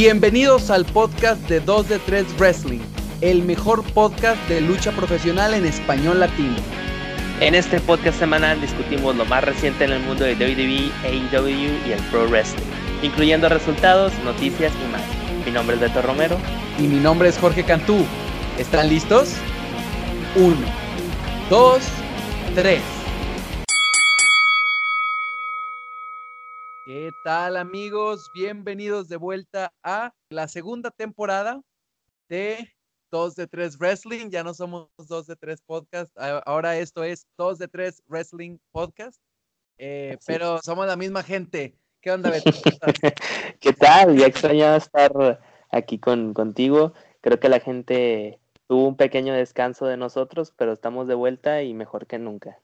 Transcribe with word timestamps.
Bienvenidos 0.00 0.70
al 0.70 0.84
podcast 0.84 1.40
de 1.48 1.58
2 1.58 1.88
de 1.88 1.98
3 1.98 2.38
Wrestling, 2.38 2.78
el 3.20 3.42
mejor 3.42 3.82
podcast 3.94 4.40
de 4.48 4.60
lucha 4.60 4.92
profesional 4.92 5.54
en 5.54 5.66
español 5.66 6.20
latino. 6.20 6.54
En 7.40 7.56
este 7.56 7.80
podcast 7.80 8.16
semanal 8.16 8.60
discutimos 8.60 9.16
lo 9.16 9.24
más 9.24 9.42
reciente 9.42 9.86
en 9.86 9.90
el 9.90 10.00
mundo 10.04 10.22
de 10.22 10.36
WWE, 10.36 10.92
AEW 11.02 11.84
y 11.84 11.90
el 11.90 12.00
Pro 12.12 12.28
Wrestling, 12.28 12.62
incluyendo 13.02 13.48
resultados, 13.48 14.12
noticias 14.24 14.72
y 14.72 14.92
más. 14.92 15.02
Mi 15.44 15.50
nombre 15.50 15.74
es 15.74 15.80
Beto 15.80 16.00
Romero. 16.00 16.38
Y 16.78 16.82
mi 16.82 17.00
nombre 17.00 17.28
es 17.28 17.36
Jorge 17.36 17.64
Cantú. 17.64 18.06
¿Están 18.56 18.88
listos? 18.88 19.34
Uno, 20.36 20.64
dos, 21.50 21.80
tres. 22.54 22.82
¿Qué 27.08 27.14
tal 27.24 27.56
amigos? 27.56 28.30
Bienvenidos 28.34 29.08
de 29.08 29.16
vuelta 29.16 29.72
a 29.82 30.12
la 30.28 30.46
segunda 30.46 30.90
temporada 30.90 31.62
de 32.28 32.68
2 33.10 33.34
de 33.34 33.46
3 33.46 33.78
Wrestling. 33.78 34.28
Ya 34.28 34.44
no 34.44 34.52
somos 34.52 34.90
2 34.98 35.26
de 35.26 35.36
3 35.36 35.62
Podcast. 35.62 36.12
Ahora 36.44 36.76
esto 36.76 37.04
es 37.04 37.26
2 37.38 37.60
de 37.60 37.68
3 37.68 38.02
Wrestling 38.08 38.58
Podcast. 38.72 39.22
Eh, 39.78 40.18
pero 40.26 40.60
somos 40.60 40.86
la 40.86 40.96
misma 40.96 41.22
gente. 41.22 41.78
¿Qué 42.02 42.10
onda, 42.10 42.28
Beto? 42.28 42.50
¿Qué 43.60 43.72
tal? 43.72 44.18
Ya 44.18 44.26
extrañaba 44.26 44.76
estar 44.76 45.40
aquí 45.70 45.98
con, 45.98 46.34
contigo. 46.34 46.92
Creo 47.22 47.40
que 47.40 47.48
la 47.48 47.60
gente 47.60 48.38
tuvo 48.66 48.86
un 48.86 48.98
pequeño 48.98 49.32
descanso 49.32 49.86
de 49.86 49.96
nosotros, 49.96 50.52
pero 50.54 50.74
estamos 50.74 51.08
de 51.08 51.14
vuelta 51.14 51.62
y 51.62 51.72
mejor 51.72 52.06
que 52.06 52.18
nunca. 52.18 52.58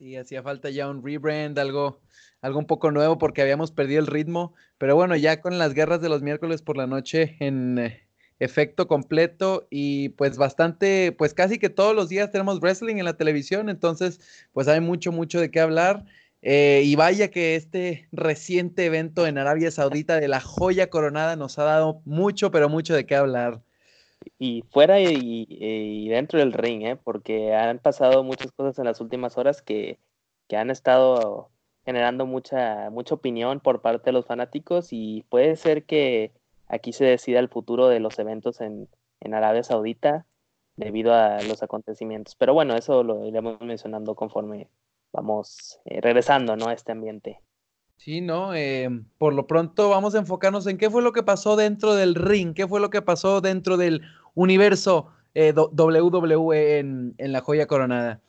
Sí, 0.00 0.16
hacía 0.16 0.42
falta 0.42 0.70
ya 0.70 0.88
un 0.88 1.04
rebrand, 1.04 1.58
algo, 1.58 2.00
algo 2.40 2.58
un 2.58 2.66
poco 2.66 2.90
nuevo 2.90 3.18
porque 3.18 3.42
habíamos 3.42 3.70
perdido 3.70 4.00
el 4.00 4.06
ritmo. 4.06 4.54
Pero 4.78 4.96
bueno, 4.96 5.14
ya 5.14 5.42
con 5.42 5.58
las 5.58 5.74
guerras 5.74 6.00
de 6.00 6.08
los 6.08 6.22
miércoles 6.22 6.62
por 6.62 6.78
la 6.78 6.86
noche 6.86 7.36
en 7.38 7.78
eh, 7.78 8.08
efecto 8.38 8.88
completo 8.88 9.68
y 9.68 10.08
pues 10.10 10.38
bastante, 10.38 11.12
pues 11.12 11.34
casi 11.34 11.58
que 11.58 11.68
todos 11.68 11.94
los 11.94 12.08
días 12.08 12.30
tenemos 12.30 12.60
wrestling 12.60 12.96
en 12.96 13.04
la 13.04 13.18
televisión, 13.18 13.68
entonces 13.68 14.20
pues 14.54 14.68
hay 14.68 14.80
mucho, 14.80 15.12
mucho 15.12 15.38
de 15.38 15.50
qué 15.50 15.60
hablar. 15.60 16.06
Eh, 16.40 16.80
y 16.82 16.96
vaya 16.96 17.30
que 17.30 17.54
este 17.54 18.08
reciente 18.10 18.86
evento 18.86 19.26
en 19.26 19.36
Arabia 19.36 19.70
Saudita 19.70 20.18
de 20.18 20.28
la 20.28 20.40
joya 20.40 20.88
coronada 20.88 21.36
nos 21.36 21.58
ha 21.58 21.64
dado 21.64 22.00
mucho, 22.06 22.50
pero 22.50 22.70
mucho 22.70 22.94
de 22.94 23.04
qué 23.04 23.16
hablar. 23.16 23.60
Y 24.38 24.62
fuera 24.70 25.00
y, 25.00 26.08
dentro 26.08 26.38
del 26.38 26.52
ring, 26.52 26.82
¿eh? 26.82 26.96
porque 26.96 27.54
han 27.54 27.78
pasado 27.78 28.22
muchas 28.24 28.52
cosas 28.52 28.78
en 28.78 28.84
las 28.84 29.00
últimas 29.00 29.38
horas 29.38 29.62
que, 29.62 29.98
que 30.48 30.56
han 30.56 30.70
estado 30.70 31.50
generando 31.84 32.26
mucha, 32.26 32.90
mucha 32.90 33.14
opinión 33.14 33.60
por 33.60 33.80
parte 33.80 34.06
de 34.06 34.12
los 34.12 34.26
fanáticos 34.26 34.88
y 34.92 35.24
puede 35.28 35.56
ser 35.56 35.84
que 35.84 36.32
aquí 36.68 36.92
se 36.92 37.04
decida 37.04 37.38
el 37.38 37.48
futuro 37.48 37.88
de 37.88 38.00
los 38.00 38.18
eventos 38.18 38.60
en, 38.60 38.88
en 39.20 39.34
Arabia 39.34 39.62
Saudita 39.62 40.26
debido 40.76 41.14
a 41.14 41.42
los 41.42 41.62
acontecimientos. 41.62 42.34
Pero 42.36 42.54
bueno, 42.54 42.74
eso 42.76 43.02
lo 43.02 43.24
iremos 43.26 43.60
mencionando 43.60 44.14
conforme 44.14 44.68
vamos 45.12 45.80
eh, 45.84 46.00
regresando 46.00 46.56
¿no? 46.56 46.68
a 46.68 46.72
este 46.72 46.92
ambiente. 46.92 47.40
Sí, 48.02 48.22
¿no? 48.22 48.54
Eh, 48.54 48.88
por 49.18 49.34
lo 49.34 49.46
pronto 49.46 49.90
vamos 49.90 50.14
a 50.14 50.20
enfocarnos 50.20 50.66
en 50.66 50.78
qué 50.78 50.88
fue 50.88 51.02
lo 51.02 51.12
que 51.12 51.22
pasó 51.22 51.54
dentro 51.54 51.94
del 51.94 52.14
ring, 52.14 52.54
qué 52.54 52.66
fue 52.66 52.80
lo 52.80 52.88
que 52.88 53.02
pasó 53.02 53.42
dentro 53.42 53.76
del 53.76 54.00
universo 54.34 55.08
eh, 55.34 55.52
WWE 55.52 56.78
en, 56.78 57.14
la 57.18 57.42
joya 57.42 57.66
coronada. 57.66 58.22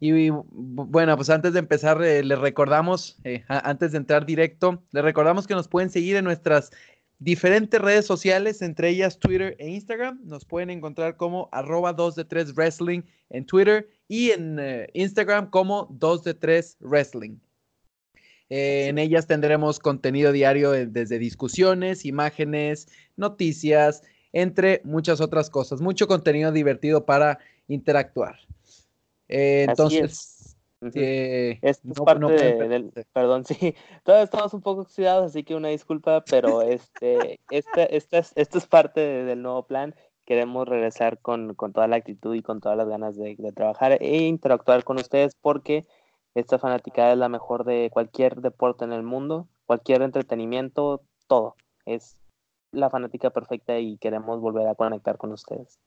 Y, 0.00 0.30
bueno, 0.30 1.14
pues 1.16 1.28
antes 1.28 1.52
de 1.52 1.58
empezar, 1.58 2.00
les 2.00 2.38
recordamos, 2.38 3.18
antes 3.48 3.92
de 3.92 3.98
entrar 3.98 4.24
directo, 4.24 4.82
les 4.92 5.04
recordamos 5.04 5.46
que 5.46 5.54
nos 5.54 5.68
pueden 5.68 5.90
seguir 5.90 6.16
en 6.16 6.24
nuestras 6.24 6.70
diferentes 7.18 7.82
redes 7.82 8.06
sociales, 8.06 8.62
entre 8.62 8.88
ellas 8.88 9.18
Twitter 9.18 9.56
e 9.58 9.68
Instagram. 9.68 10.20
Nos 10.24 10.46
pueden 10.46 10.70
encontrar 10.70 11.18
como 11.18 11.50
arroba 11.52 11.92
2 11.92 12.14
de 12.14 12.24
3 12.24 12.54
Wrestling 12.54 13.02
en 13.28 13.44
Twitter 13.44 13.90
y 14.08 14.30
en 14.30 14.58
eh, 14.58 14.88
Instagram 14.94 15.50
como 15.50 15.86
2 15.90 16.24
de 16.24 16.32
3 16.32 16.78
Wrestling. 16.80 17.36
Eh, 18.50 18.86
en 18.88 18.98
ellas 18.98 19.26
tendremos 19.26 19.78
contenido 19.78 20.32
diario 20.32 20.70
desde 20.70 21.18
discusiones, 21.18 22.04
imágenes, 22.04 22.88
noticias, 23.16 24.02
entre 24.32 24.80
muchas 24.84 25.20
otras 25.20 25.50
cosas. 25.50 25.80
Mucho 25.80 26.06
contenido 26.06 26.52
divertido 26.52 27.04
para 27.04 27.38
interactuar. 27.66 28.36
Eh, 29.28 29.66
entonces, 29.68 30.56
esto 30.80 31.92
es 31.92 32.00
parte 32.00 32.68
del, 32.68 32.92
perdón, 33.12 33.44
sí, 33.44 33.74
todos 34.04 34.24
estamos 34.24 34.54
un 34.54 34.62
poco 34.62 34.82
oxidados, 34.82 35.26
así 35.26 35.44
que 35.44 35.54
una 35.54 35.68
disculpa, 35.68 36.24
pero 36.24 36.62
este, 36.62 37.40
esta, 37.50 37.84
es, 37.84 38.08
esto 38.34 38.58
es 38.58 38.66
parte 38.66 39.00
del 39.00 39.42
nuevo 39.42 39.66
plan. 39.66 39.94
Queremos 40.24 40.68
regresar 40.68 41.18
con, 41.20 41.54
con, 41.54 41.72
toda 41.72 41.88
la 41.88 41.96
actitud 41.96 42.34
y 42.34 42.42
con 42.42 42.60
todas 42.60 42.76
las 42.76 42.86
ganas 42.86 43.16
de, 43.16 43.34
de, 43.38 43.52
trabajar 43.52 43.96
e 44.00 44.18
interactuar 44.18 44.84
con 44.84 44.98
ustedes 44.98 45.34
porque 45.40 45.86
esta 46.34 46.58
fanática 46.58 47.12
es 47.12 47.18
la 47.18 47.28
mejor 47.28 47.64
de 47.64 47.90
cualquier 47.92 48.36
deporte 48.36 48.84
en 48.84 48.92
el 48.92 49.02
mundo, 49.02 49.48
cualquier 49.66 50.02
entretenimiento, 50.02 51.02
todo. 51.26 51.56
Es 51.84 52.16
la 52.72 52.90
fanática 52.90 53.30
perfecta 53.30 53.78
y 53.78 53.98
queremos 53.98 54.40
volver 54.40 54.66
a 54.68 54.74
conectar 54.74 55.16
con 55.18 55.32
ustedes. 55.32 55.78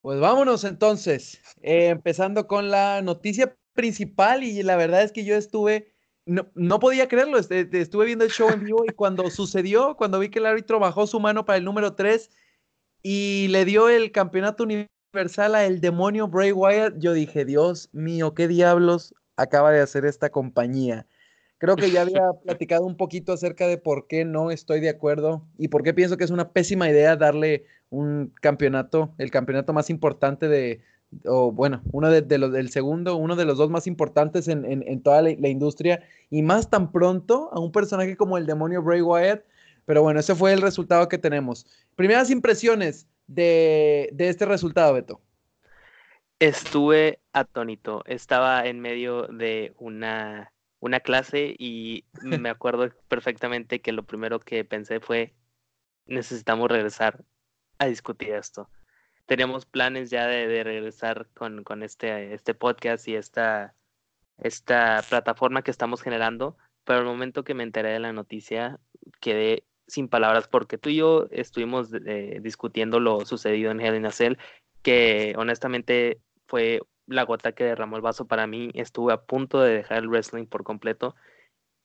Pues 0.00 0.18
vámonos 0.18 0.64
entonces, 0.64 1.40
eh, 1.62 1.88
empezando 1.88 2.48
con 2.48 2.70
la 2.70 3.02
noticia 3.02 3.56
principal 3.72 4.42
y 4.42 4.62
la 4.62 4.76
verdad 4.76 5.02
es 5.02 5.12
que 5.12 5.24
yo 5.24 5.36
estuve, 5.36 5.92
no, 6.26 6.48
no 6.54 6.80
podía 6.80 7.06
creerlo, 7.06 7.38
este, 7.38 7.68
estuve 7.80 8.06
viendo 8.06 8.24
el 8.24 8.30
show 8.30 8.48
en 8.50 8.64
vivo 8.64 8.84
y 8.84 8.92
cuando 8.92 9.30
sucedió, 9.30 9.96
cuando 9.96 10.18
vi 10.18 10.28
que 10.28 10.40
el 10.40 10.46
árbitro 10.46 10.80
bajó 10.80 11.06
su 11.06 11.20
mano 11.20 11.44
para 11.44 11.58
el 11.58 11.64
número 11.64 11.94
3 11.94 12.30
y 13.02 13.46
le 13.48 13.64
dio 13.64 13.88
el 13.88 14.10
campeonato 14.10 14.64
universal 14.64 15.54
a 15.54 15.66
el 15.66 15.80
demonio 15.80 16.26
Bray 16.26 16.52
Wyatt, 16.52 16.94
yo 16.98 17.12
dije, 17.12 17.44
Dios 17.44 17.88
mío, 17.92 18.34
qué 18.34 18.48
diablos 18.48 19.14
acaba 19.36 19.70
de 19.70 19.80
hacer 19.80 20.04
esta 20.04 20.30
compañía. 20.30 21.06
Creo 21.58 21.76
que 21.76 21.90
ya 21.90 22.02
había 22.02 22.32
platicado 22.44 22.84
un 22.84 22.96
poquito 22.96 23.32
acerca 23.32 23.66
de 23.66 23.78
por 23.78 24.06
qué 24.06 24.24
no 24.24 24.50
estoy 24.50 24.80
de 24.80 24.88
acuerdo 24.88 25.46
y 25.58 25.68
por 25.68 25.82
qué 25.82 25.94
pienso 25.94 26.16
que 26.16 26.24
es 26.24 26.30
una 26.30 26.50
pésima 26.50 26.88
idea 26.88 27.16
darle 27.16 27.64
un 27.90 28.32
campeonato, 28.40 29.14
el 29.18 29.30
campeonato 29.30 29.72
más 29.72 29.90
importante 29.90 30.48
de, 30.48 30.80
o 31.26 31.52
bueno, 31.52 31.82
uno 31.92 32.10
de, 32.10 32.38
los 32.38 32.52
del 32.52 32.70
segundo, 32.70 33.16
uno 33.16 33.36
de 33.36 33.44
los 33.44 33.58
dos 33.58 33.70
más 33.70 33.86
importantes 33.86 34.48
en, 34.48 35.02
toda 35.02 35.22
la, 35.22 35.48
industria, 35.48 36.02
y 36.30 36.42
más 36.42 36.70
tan 36.70 36.90
pronto 36.90 37.50
a 37.52 37.60
un 37.60 37.72
personaje 37.72 38.16
como 38.16 38.38
el 38.38 38.46
demonio 38.46 38.82
Bray 38.82 39.02
Wyatt. 39.02 39.44
Pero 39.84 40.02
bueno, 40.02 40.20
ese 40.20 40.34
fue 40.34 40.52
el 40.52 40.62
resultado 40.62 41.08
que 41.08 41.18
tenemos. 41.18 41.66
Primeras 41.96 42.30
impresiones 42.30 43.08
de, 43.26 44.08
de 44.12 44.28
este 44.28 44.46
resultado, 44.46 44.94
Beto. 44.94 45.20
Estuve 46.42 47.20
atónito. 47.32 48.02
Estaba 48.04 48.66
en 48.66 48.80
medio 48.80 49.28
de 49.28 49.74
una, 49.78 50.52
una 50.80 50.98
clase 50.98 51.54
y 51.56 52.04
me 52.22 52.50
acuerdo 52.50 52.90
perfectamente 53.06 53.80
que 53.80 53.92
lo 53.92 54.02
primero 54.02 54.40
que 54.40 54.64
pensé 54.64 54.98
fue, 54.98 55.34
necesitamos 56.06 56.68
regresar 56.68 57.24
a 57.78 57.86
discutir 57.86 58.30
esto 58.30 58.68
teníamos 59.26 59.66
planes 59.66 60.10
ya 60.10 60.26
de, 60.26 60.64
regresar 60.64 61.28
con, 61.34 61.64
con, 61.64 61.82
este, 61.82 62.34
este 62.34 62.54
podcast 62.54 63.06
y 63.08 63.14
esta, 63.14 63.74
esta 64.38 65.02
plataforma 65.08 65.62
que 65.62 65.70
estamos 65.70 66.02
generando, 66.02 66.56
pero 66.84 66.98
al 66.98 67.04
momento 67.04 67.44
que 67.44 67.54
me 67.54 67.62
enteré 67.62 67.90
de 67.92 68.00
la 68.00 68.12
noticia 68.12 68.80
quedé 69.20 69.64
sin 69.86 70.08
palabras 70.08 70.48
porque 70.48 70.76
tú 70.76 70.90
y 70.90 70.96
yo 70.96 71.28
estuvimos 71.30 71.92
eh, 71.94 72.40
discutiendo 72.42 73.00
lo 73.00 73.24
sucedido 73.24 73.70
en 73.70 73.80
Hell 73.80 73.94
in 73.94 74.06
a 74.06 74.10
Cell, 74.10 74.36
que 74.82 75.34
honestamente 75.36 76.20
fue 76.52 76.82
la 77.06 77.22
gota 77.22 77.52
que 77.52 77.64
derramó 77.64 77.96
el 77.96 78.02
vaso 78.02 78.26
para 78.26 78.46
mí. 78.46 78.70
Estuve 78.74 79.14
a 79.14 79.22
punto 79.22 79.62
de 79.62 79.76
dejar 79.76 80.02
el 80.02 80.08
wrestling 80.10 80.44
por 80.44 80.64
completo, 80.64 81.16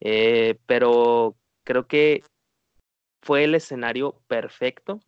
eh, 0.01 0.59
pero 0.65 1.37
creo 1.63 1.87
que 1.87 2.21
fue 3.21 3.45
el 3.45 3.55
escenario 3.55 4.19
perfecto 4.27 4.99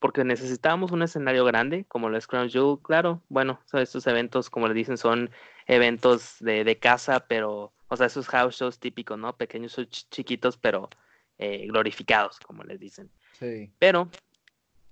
porque 0.00 0.24
necesitábamos 0.24 0.92
un 0.92 1.02
escenario 1.02 1.44
grande, 1.44 1.84
como 1.88 2.08
lo 2.08 2.16
es 2.16 2.26
Crown 2.26 2.48
Jewel, 2.48 2.78
claro, 2.82 3.22
bueno, 3.28 3.60
estos 3.74 4.06
eventos, 4.06 4.48
como 4.48 4.66
le 4.66 4.72
dicen, 4.74 4.96
son 4.96 5.30
eventos 5.66 6.36
de, 6.40 6.64
de 6.64 6.78
casa, 6.78 7.26
pero, 7.28 7.74
o 7.88 7.96
sea, 7.96 8.06
esos 8.06 8.26
house 8.28 8.56
shows 8.56 8.80
típicos, 8.80 9.18
¿no? 9.18 9.36
Pequeños 9.36 9.78
o 9.78 9.84
chiquitos, 9.84 10.56
pero 10.56 10.88
eh, 11.36 11.66
glorificados, 11.68 12.40
como 12.40 12.64
les 12.64 12.80
dicen. 12.80 13.10
Sí. 13.38 13.70
Pero 13.78 14.08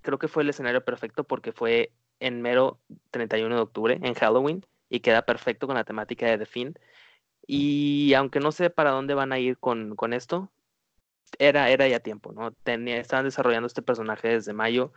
creo 0.01 0.19
que 0.19 0.27
fue 0.27 0.43
el 0.43 0.49
escenario 0.49 0.85
perfecto 0.85 1.23
porque 1.23 1.51
fue 1.51 1.91
en 2.21 2.41
mero 2.41 2.79
31 3.11 3.53
de 3.53 3.61
octubre, 3.61 3.99
en 4.01 4.13
Halloween, 4.13 4.65
y 4.89 5.01
queda 5.01 5.23
perfecto 5.23 5.67
con 5.67 5.75
la 5.75 5.83
temática 5.83 6.27
de 6.27 6.37
The 6.37 6.45
Fiend. 6.45 6.79
Y 7.45 8.13
aunque 8.13 8.39
no 8.39 8.51
sé 8.51 8.69
para 8.69 8.91
dónde 8.91 9.13
van 9.13 9.33
a 9.33 9.39
ir 9.39 9.57
con, 9.57 9.95
con 9.95 10.13
esto, 10.13 10.49
era, 11.39 11.69
era 11.69 11.87
ya 11.87 11.99
tiempo, 11.99 12.31
¿no? 12.33 12.51
Tenía, 12.51 12.97
estaban 12.97 13.25
desarrollando 13.25 13.67
este 13.67 13.81
personaje 13.81 14.29
desde 14.29 14.53
mayo 14.53 14.93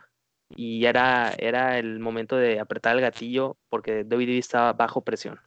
y 0.49 0.85
era, 0.85 1.33
era 1.37 1.79
el 1.79 1.99
momento 1.99 2.35
de 2.35 2.59
apretar 2.59 2.95
el 2.95 3.01
gatillo 3.01 3.57
porque 3.69 4.03
WWE 4.03 4.37
estaba 4.37 4.73
bajo 4.73 5.03
presión. 5.03 5.39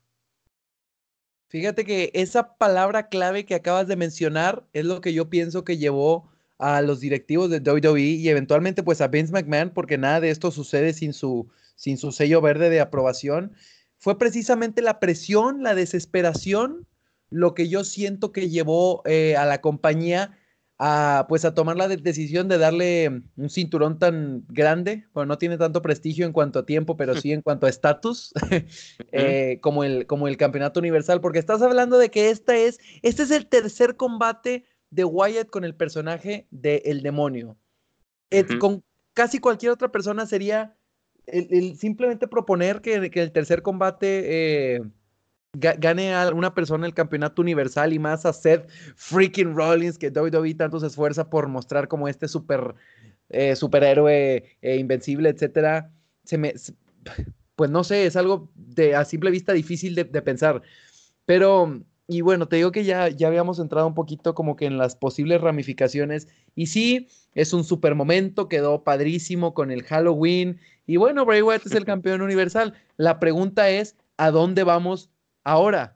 Fíjate 1.48 1.84
que 1.84 2.10
esa 2.14 2.56
palabra 2.56 3.08
clave 3.08 3.46
que 3.46 3.54
acabas 3.54 3.86
de 3.86 3.96
mencionar 3.96 4.66
es 4.72 4.84
lo 4.84 5.00
que 5.00 5.14
yo 5.14 5.31
pienso 5.31 5.64
que 5.64 5.78
llevó 5.78 6.31
a 6.58 6.82
los 6.82 7.00
directivos 7.00 7.48
de 7.48 7.60
WWE 7.60 8.00
y 8.00 8.28
eventualmente 8.28 8.82
pues 8.82 9.00
a 9.00 9.08
Vince 9.08 9.32
McMahon, 9.32 9.70
porque 9.70 9.96
nada 9.96 10.20
de 10.20 10.31
esto 10.31 10.50
sucede 10.50 10.92
sin 10.92 11.12
su, 11.12 11.48
sin 11.78 11.96
su 11.96 12.10
sello 12.10 12.40
verde 12.40 12.70
de 12.70 12.80
aprobación, 12.80 13.54
fue 13.98 14.19
precisamente 14.19 14.82
la 14.82 14.98
presión, 14.98 15.62
la 15.62 15.75
desesperación, 15.75 16.86
lo 17.30 17.54
que 17.54 17.69
yo 17.69 17.84
siento 17.84 18.32
que 18.32 18.50
llevó 18.50 19.02
eh, 19.06 19.36
a 19.36 19.46
la 19.46 19.60
compañía 19.60 20.36
a, 20.78 21.26
pues 21.28 21.44
a 21.44 21.54
tomar 21.54 21.76
la 21.76 21.88
decisión 21.88 22.48
de 22.48 22.58
darle 22.58 23.22
un 23.36 23.48
cinturón 23.48 23.98
tan 23.98 24.44
grande, 24.48 25.06
bueno, 25.12 25.28
no 25.28 25.38
tiene 25.38 25.56
tanto 25.56 25.80
prestigio 25.80 26.26
en 26.26 26.32
cuanto 26.32 26.58
a 26.58 26.66
tiempo, 26.66 26.96
pero 26.96 27.14
sí 27.14 27.32
en 27.32 27.42
cuanto 27.42 27.66
a 27.66 27.69
estatus, 27.70 28.32
eh, 29.12 29.58
como, 29.60 29.84
el, 29.84 30.06
como 30.06 30.26
el 30.26 30.36
campeonato 30.36 30.81
universal, 30.81 31.20
porque 31.20 31.38
estás 31.38 31.62
hablando 31.62 31.98
de 31.98 32.10
que 32.10 32.31
esta 32.31 32.56
es, 32.56 32.78
este 33.02 33.22
es 33.22 33.31
el 33.31 33.46
tercer 33.46 33.96
combate 33.96 34.64
de 34.90 35.04
Wyatt 35.04 35.50
con 35.50 35.64
el 35.64 35.74
personaje 35.76 36.48
de 36.50 36.82
El 36.86 37.02
Demonio. 37.02 37.56
Con 38.60 38.84
casi 39.14 39.38
cualquier 39.38 39.72
otra 39.72 39.90
persona 39.90 40.26
sería 40.26 40.77
el, 41.32 41.76
simplemente 41.76 42.28
proponer 42.28 42.80
que, 42.80 43.10
que, 43.10 43.22
el 43.22 43.32
tercer 43.32 43.62
combate... 43.62 44.76
Eh, 44.76 44.82
gane 45.54 46.14
a 46.14 46.28
una 46.28 46.54
persona 46.54 46.86
el 46.86 46.92
campeonato 46.92 47.40
universal 47.40 47.92
y 47.92 47.98
más 47.98 48.26
a 48.26 48.32
Seth 48.32 48.69
freaking 48.96 49.56
Rollins, 49.56 49.98
que 49.98 50.10
WWE 50.10 50.54
tanto 50.54 50.78
se 50.78 50.86
esfuerza 50.86 51.30
por 51.30 51.48
mostrar 51.48 51.88
como 51.88 52.06
este 52.06 52.28
super 52.28 52.75
eh, 53.30 53.56
superhéroe 53.56 54.44
eh, 54.62 54.76
invencible, 54.76 55.28
etcétera. 55.28 55.90
Se 56.25 56.38
me, 56.38 56.54
pues 57.56 57.70
no 57.70 57.84
sé, 57.84 58.06
es 58.06 58.16
algo 58.16 58.50
de 58.54 58.94
a 58.94 59.04
simple 59.04 59.31
vista 59.31 59.52
difícil 59.52 59.94
de, 59.94 60.04
pensar. 60.04 60.62
Pero, 61.26 61.82
y 62.06 62.20
bueno, 62.22 62.48
te 62.48 62.56
digo 62.56 62.72
que 62.72 62.84
ya, 62.84 63.08
ya 63.08 63.28
habíamos 63.28 63.58
entrado 63.58 63.86
un 63.86 63.94
poquito 63.94 64.34
como 64.34 64.56
que 64.56 64.66
en 64.66 64.78
las 64.78 64.96
posibles 64.96 65.40
ramificaciones. 65.40 66.28
Y 66.54 66.66
sí, 66.66 67.08
es 67.34 67.52
un 67.52 67.64
super 67.64 67.94
momento, 67.94 68.48
quedó 68.48 68.84
padrísimo 68.84 69.54
con 69.54 69.70
el 69.70 69.82
Halloween. 69.82 70.58
Y 70.88 70.96
bueno, 70.96 71.25
Bray 71.25 71.43
Wyatt 71.43 71.67
es 71.67 71.73
el 71.73 71.85
campeón 71.85 72.23
universal. 72.23 72.75
La 72.96 73.20
pregunta 73.20 73.70
es, 73.70 73.96
¿a 74.17 74.32
dónde 74.32 74.64
vamos 74.64 75.11
Ahora, 75.49 75.94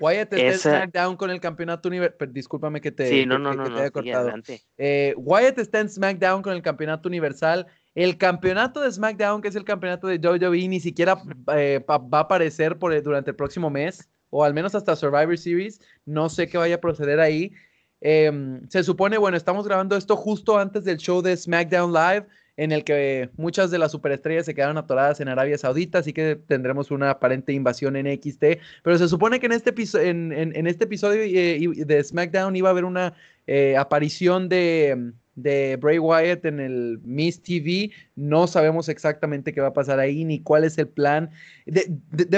Wyatt 0.00 0.32
está 0.32 0.46
en 0.46 0.58
SmackDown 0.58 1.16
con 1.16 1.30
el 1.30 1.38
campeonato 1.38 1.88
universal. 1.88 2.32
Discúlpame 2.32 2.80
que 2.80 2.90
te, 2.90 3.08
sí, 3.08 3.24
no, 3.24 3.38
no, 3.38 3.54
no, 3.54 3.64
haya 3.64 3.90
cortado. 3.90 4.32
Eh, 4.76 5.14
Wyatt 5.16 5.58
está 5.58 5.78
en 5.78 5.88
SmackDown 5.88 6.42
con 6.42 6.54
el 6.54 6.62
campeonato 6.62 7.08
universal. 7.08 7.68
El 7.94 8.18
campeonato 8.18 8.80
de 8.80 8.90
SmackDown, 8.90 9.42
que 9.42 9.48
es 9.48 9.54
el 9.54 9.64
campeonato 9.64 10.08
de 10.08 10.18
WWE, 10.18 10.66
ni 10.66 10.80
siquiera 10.80 11.22
eh, 11.54 11.84
va 11.88 12.18
a 12.18 12.22
aparecer 12.22 12.78
por, 12.80 13.00
durante 13.00 13.30
el 13.30 13.36
próximo 13.36 13.70
mes, 13.70 14.08
o 14.30 14.42
al 14.42 14.52
menos 14.52 14.74
hasta 14.74 14.96
Survivor 14.96 15.38
Series. 15.38 15.80
No 16.04 16.28
sé 16.28 16.48
qué 16.48 16.58
vaya 16.58 16.74
a 16.74 16.80
proceder 16.80 17.20
ahí. 17.20 17.52
Em, 18.00 18.68
se 18.68 18.82
supone, 18.82 19.18
bueno, 19.18 19.36
estamos 19.36 19.68
grabando 19.68 19.96
esto 19.96 20.16
justo 20.16 20.58
antes 20.58 20.82
del 20.84 20.96
show 20.98 21.22
de 21.22 21.36
SmackDown 21.36 21.92
Live 21.92 22.26
en 22.56 22.72
el 22.72 22.84
que 22.84 23.30
muchas 23.36 23.70
de 23.70 23.78
las 23.78 23.92
superestrellas 23.92 24.46
se 24.46 24.54
quedaron 24.54 24.78
atoradas 24.78 25.20
en 25.20 25.28
Arabia 25.28 25.58
Saudita, 25.58 25.98
así 25.98 26.12
que 26.12 26.36
tendremos 26.36 26.90
una 26.90 27.10
aparente 27.10 27.52
invasión 27.52 27.96
en 27.96 28.06
XT. 28.06 28.44
Pero 28.82 28.98
se 28.98 29.08
supone 29.08 29.40
que 29.40 29.46
en 29.46 29.52
este, 29.52 29.74
este 29.76 30.84
episodio 30.84 31.22
eh, 31.22 31.84
de 31.84 32.04
SmackDown 32.04 32.56
iba 32.56 32.68
a 32.68 32.72
haber 32.72 32.84
una 32.84 33.14
eh, 33.46 33.76
aparición 33.76 34.48
de 34.48 35.12
de 35.34 35.76
Bray 35.80 35.98
Wyatt 35.98 36.44
en 36.44 36.60
el 36.60 37.00
Miss 37.02 37.42
TV. 37.42 37.90
No 38.14 38.46
sabemos 38.46 38.88
exactamente 38.88 39.52
qué 39.52 39.60
va 39.60 39.68
a 39.68 39.72
pasar 39.72 39.98
ahí 39.98 40.24
ni 40.24 40.40
cuál 40.40 40.64
es 40.64 40.78
el 40.78 40.88
plan. 40.88 41.30
De, 41.66 41.88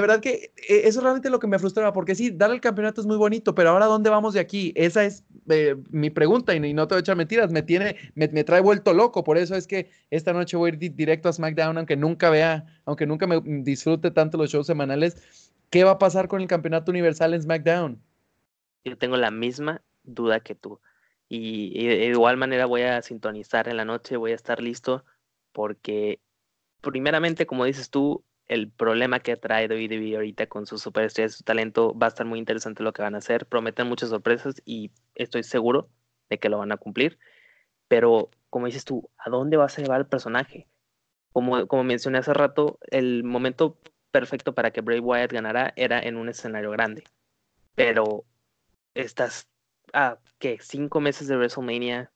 verdad 0.01 0.21
que 0.21 0.53
eh, 0.69 0.83
eso 0.85 0.99
es 0.99 1.03
realmente 1.03 1.31
lo 1.31 1.39
que 1.39 1.47
me 1.47 1.59
frustraba, 1.59 1.93
porque 1.93 2.15
sí, 2.15 2.31
dar 2.31 2.51
el 2.51 2.61
campeonato 2.61 3.01
es 3.01 3.07
muy 3.07 3.17
bonito, 3.17 3.55
pero 3.55 3.71
ahora 3.71 3.87
¿dónde 3.87 4.11
vamos 4.11 4.35
de 4.35 4.41
aquí? 4.41 4.73
Esa 4.77 5.05
es 5.05 5.25
eh, 5.49 5.77
mi 5.91 6.11
pregunta 6.11 6.55
y, 6.55 6.75
no 6.75 6.87
te 6.89 6.95
voy 6.95 6.99
a 6.99 7.01
echar 7.01 7.17
mentiras, 7.17 7.51
me, 7.51 7.63
tiene, 7.63 7.97
me, 8.15 8.29
trae 8.45 8.61
vuelto 8.61 8.93
loco. 8.93 9.25
Por 9.25 9.39
eso 9.39 9.55
es 9.55 9.67
que 9.67 9.91
esta 10.11 10.33
noche 10.33 10.57
voy 10.57 10.71
a 10.71 10.75
ir 10.75 10.95
directo 10.95 11.29
a 11.29 11.33
SmackDown, 11.33 11.79
aunque 11.79 11.97
nunca 11.97 12.31
vea, 12.31 12.81
aunque 12.85 13.07
nunca 13.07 13.27
me 13.27 13.41
disfrute 13.63 14.11
tanto 14.11 14.39
los 14.39 14.51
shows 14.51 14.67
semanales. 14.67 15.51
¿Qué 15.71 15.85
va 15.85 15.93
a 15.93 15.99
pasar 15.99 16.29
con 16.29 16.41
el 16.41 16.47
campeonato 16.47 16.91
universal 16.91 17.35
en 17.35 17.43
SmackDown? 17.43 18.03
Yo 18.85 18.97
tengo 18.97 19.17
la 19.17 19.31
misma 19.31 19.83
duda 20.05 20.41
que 20.41 20.55
tú. 20.55 20.81
Y, 21.29 21.87
de 21.87 22.07
igual 22.07 22.37
manera 22.37 22.67
voy 22.67 22.83
a 22.83 23.03
sintonizar 23.03 23.69
en 23.69 23.77
la 23.77 23.85
noche, 23.85 24.17
voy 24.17 24.33
a 24.33 24.37
estar 24.37 24.63
listo 24.63 25.05
porque 25.53 26.21
primeramente, 26.81 27.47
como 27.47 27.65
dices 27.65 27.91
tú, 27.91 28.23
el 28.49 28.71
problema 28.71 29.21
que 29.21 29.37
trae 29.37 29.67
WWE 29.69 30.17
ahorita 30.17 30.47
con 30.47 30.67
sus 30.67 30.83
superestrellas, 30.83 31.35
su 31.35 31.45
talento, 31.45 31.97
va 31.99 32.07
a 32.07 32.09
estar 32.09 32.27
muy 32.27 32.39
interesante 32.39 32.83
lo 32.83 32.93
que 32.93 33.03
van 33.03 33.15
a 33.15 33.19
hacer. 33.19 33.47
Prometen 33.47 33.89
muchas 33.89 34.11
sorpresas 34.11 34.63
y 34.65 34.93
estoy 35.15 35.43
seguro 35.43 35.91
de 36.31 36.39
que 36.39 36.49
lo 36.49 36.59
van 36.59 36.73
a 36.73 36.77
cumplir. 36.77 37.19
Pero, 37.89 38.31
como 38.51 38.67
dices 38.67 38.85
tú, 38.85 39.11
¿a 39.19 39.31
dónde 39.31 39.57
vas 39.57 39.79
a 39.79 39.83
llevar 39.83 40.01
el 40.01 40.07
personaje? 40.07 40.69
Como, 41.33 41.67
como 41.67 41.85
mencioné 41.85 42.19
hace 42.19 42.35
rato, 42.35 42.79
el 42.91 43.25
momento 43.25 43.79
perfecto 44.11 44.55
para 44.55 44.71
que 44.71 44.81
Bray 44.81 45.01
Wyatt 45.01 45.33
ganara 45.33 45.73
era 45.77 46.01
en 46.01 46.17
un 46.17 46.29
escenario 46.29 46.71
grande. 46.71 47.05
Pero 47.75 48.25
estás 48.95 49.49
a 49.93 50.19
¿qué? 50.39 50.59
cinco 50.61 51.01
meses 51.01 51.29
de 51.29 51.37
WrestleMania, 51.37 52.13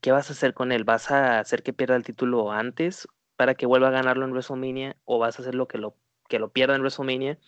¿qué 0.00 0.12
vas 0.12 0.30
a 0.30 0.34
hacer 0.34 0.54
con 0.54 0.72
él? 0.72 0.84
¿Vas 0.84 1.10
a 1.10 1.38
hacer 1.40 1.62
que 1.62 1.72
pierda 1.72 1.96
el 1.96 2.04
título 2.04 2.52
antes 2.52 3.08
para 3.36 3.54
que 3.54 3.66
vuelva 3.66 3.88
a 3.88 3.92
ganarlo 3.92 4.24
en 4.24 4.32
WrestleMania? 4.32 4.96
¿O 5.04 5.18
vas 5.18 5.38
a 5.38 5.42
hacer 5.42 5.54
lo 5.54 5.68
que 5.68 5.78
lo, 5.78 5.96
que 6.28 6.38
lo 6.38 6.50
pierda 6.50 6.74
en 6.74 6.80
WrestleMania? 6.80 7.38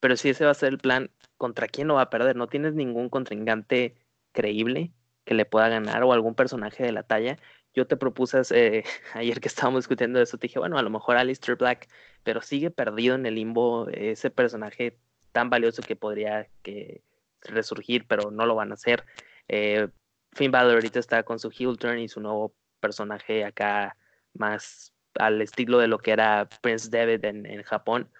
Pero 0.00 0.16
si 0.16 0.30
ese 0.30 0.44
va 0.44 0.52
a 0.52 0.54
ser 0.54 0.70
el 0.70 0.78
plan, 0.78 1.10
¿contra 1.36 1.68
quién 1.68 1.88
lo 1.88 1.94
va 1.94 2.02
a 2.02 2.10
perder? 2.10 2.36
¿No 2.36 2.46
tienes 2.46 2.74
ningún 2.74 3.08
contrincante 3.08 3.96
creíble 4.32 4.92
que 5.24 5.34
le 5.34 5.44
pueda 5.44 5.68
ganar 5.68 6.04
o 6.04 6.12
algún 6.12 6.34
personaje 6.34 6.84
de 6.84 6.92
la 6.92 7.02
talla? 7.02 7.38
Yo 7.74 7.86
te 7.86 7.96
propuse 7.96 8.42
eh, 8.50 8.84
ayer 9.14 9.40
que 9.40 9.48
estábamos 9.48 9.84
discutiendo 9.84 10.20
eso, 10.20 10.38
te 10.38 10.46
dije, 10.46 10.58
bueno, 10.58 10.78
a 10.78 10.82
lo 10.82 10.90
mejor 10.90 11.16
Alistair 11.16 11.56
Black, 11.56 11.88
pero 12.22 12.42
sigue 12.42 12.70
perdido 12.70 13.14
en 13.14 13.26
el 13.26 13.34
limbo 13.34 13.88
ese 13.88 14.30
personaje 14.30 14.98
tan 15.32 15.50
valioso 15.50 15.82
que 15.82 15.96
podría 15.96 16.48
que 16.62 17.02
resurgir, 17.42 18.06
pero 18.06 18.30
no 18.30 18.46
lo 18.46 18.54
van 18.54 18.70
a 18.70 18.74
hacer. 18.74 19.04
Eh, 19.48 19.88
Finn 20.32 20.50
Balor 20.50 20.74
ahorita 20.74 20.98
está 20.98 21.22
con 21.22 21.38
su 21.38 21.50
heel 21.50 21.78
turn 21.78 21.98
y 21.98 22.08
su 22.08 22.20
nuevo 22.20 22.54
personaje 22.80 23.44
acá 23.44 23.96
más 24.34 24.92
al 25.18 25.42
estilo 25.42 25.78
de 25.78 25.88
lo 25.88 25.98
que 25.98 26.12
era 26.12 26.48
Prince 26.62 26.88
David 26.90 27.24
en, 27.24 27.62
Japón. 27.62 28.10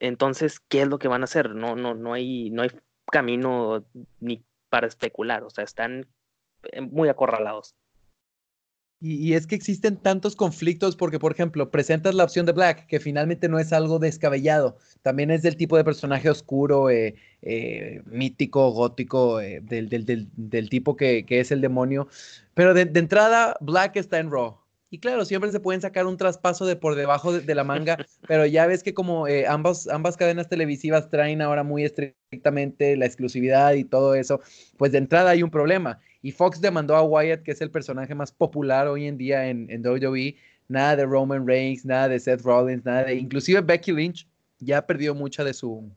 Entonces, 0.00 0.60
¿qué 0.60 0.82
es 0.82 0.88
lo 0.88 0.98
que 0.98 1.08
van 1.08 1.22
a 1.22 1.24
hacer? 1.24 1.54
No, 1.54 1.76
no, 1.76 1.94
no 1.94 2.12
hay, 2.12 2.50
no 2.50 2.62
hay 2.62 2.70
camino 3.10 3.84
ni 4.20 4.44
para 4.68 4.86
especular, 4.86 5.44
o 5.44 5.50
sea, 5.50 5.64
están 5.64 6.06
eh, 6.72 6.80
muy 6.80 7.08
acorralados. 7.08 7.76
Y, 8.98 9.34
es 9.34 9.46
que 9.46 9.54
existen 9.54 9.98
tantos 9.98 10.36
conflictos 10.36 10.96
porque, 10.96 11.18
por 11.18 11.32
ejemplo, 11.32 11.70
presentas 11.70 12.14
la 12.14 12.24
opción 12.24 12.46
de 12.46 12.52
Black, 12.52 12.86
que 12.86 12.98
finalmente 12.98 13.46
no 13.48 13.58
es 13.58 13.72
algo 13.74 13.98
descabellado. 13.98 14.78
También 15.02 15.30
es 15.30 15.42
del 15.42 15.56
tipo 15.56 15.76
de 15.76 15.84
personaje 15.84 16.30
oscuro, 16.30 16.88
eh, 16.88 17.14
eh, 17.42 18.02
mítico, 18.06 18.70
gótico, 18.70 19.40
eh, 19.40 19.60
del, 19.62 20.68
tipo 20.70 20.96
que, 20.96 21.26
es 21.28 21.50
el 21.52 21.60
demonio. 21.60 22.08
Pero 22.54 22.72
de, 22.72 22.90
entrada, 22.98 23.56
Black 23.60 23.96
está 23.96 24.18
en 24.18 24.30
Raw. 24.30 24.60
Y 24.96 24.98
claro, 24.98 25.26
siempre 25.26 25.52
se 25.52 25.60
pueden 25.60 25.82
sacar 25.82 26.06
un 26.06 26.16
traspaso 26.16 26.64
de 26.64 26.74
por 26.74 26.94
debajo 26.94 27.30
de, 27.30 27.54
la 27.54 27.64
manga, 27.64 27.98
pero 28.26 28.46
ya 28.46 28.66
ves 28.66 28.82
que 28.82 28.94
como 28.94 29.26
ambas, 29.46 29.86
ambas 29.88 30.16
cadenas 30.16 30.48
televisivas 30.48 31.10
traen 31.10 31.42
ahora 31.42 31.62
muy 31.64 31.84
estrictamente 31.84 32.96
la 32.96 33.04
exclusividad 33.04 33.74
y 33.74 33.84
todo 33.84 34.14
eso, 34.14 34.40
pues 34.78 34.92
de 34.92 34.98
entrada 34.98 35.32
hay 35.32 35.42
un 35.42 35.50
problema. 35.50 36.00
Y 36.22 36.32
Fox 36.32 36.62
demandó 36.62 36.96
a 36.96 37.02
Wyatt, 37.02 37.42
que 37.42 37.50
es 37.50 37.60
el 37.60 37.70
personaje 37.70 38.14
más 38.14 38.32
popular 38.32 38.88
hoy 38.88 39.06
en 39.06 39.18
día 39.18 39.50
en, 39.50 39.70
en 39.70 39.86
WWE. 39.86 40.36
Nada 40.66 40.96
de 40.96 41.04
Roman 41.04 41.46
Reigns, 41.46 41.84
nada 41.84 42.08
de 42.08 42.18
Seth 42.18 42.40
Rollins, 42.40 42.82
nada 42.86 43.04
de... 43.04 43.16
Inclusive 43.16 43.60
Becky 43.60 43.92
Lynch 43.92 44.26
ya 44.60 44.86
perdió 44.86 45.14
mucha 45.14 45.44
de 45.44 45.52
su... 45.52 45.92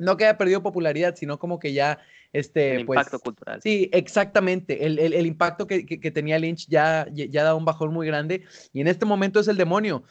No 0.00 0.16
que 0.16 0.24
haya 0.24 0.38
perdido 0.38 0.62
popularidad, 0.62 1.14
sino 1.16 1.38
como 1.38 1.58
que 1.58 1.72
ya... 1.72 1.98
Este, 2.32 2.76
el 2.76 2.86
pues, 2.86 2.96
impacto 2.96 3.18
cultural. 3.18 3.60
Sí, 3.60 3.90
exactamente. 3.92 4.86
El, 4.86 5.00
el, 5.00 5.14
el 5.14 5.26
impacto 5.26 5.66
que, 5.66 5.84
que, 5.84 6.10
tenía 6.12 6.38
Lynch 6.38 6.68
ya, 6.68 7.06
ya 7.12 7.42
da 7.42 7.56
un 7.56 7.64
bajón 7.64 7.92
muy 7.92 8.06
grande. 8.06 8.44
Y 8.72 8.80
en 8.80 8.86
este 8.86 9.04
momento 9.04 9.40
es 9.40 9.48
el 9.48 9.56
demonio. 9.56 10.04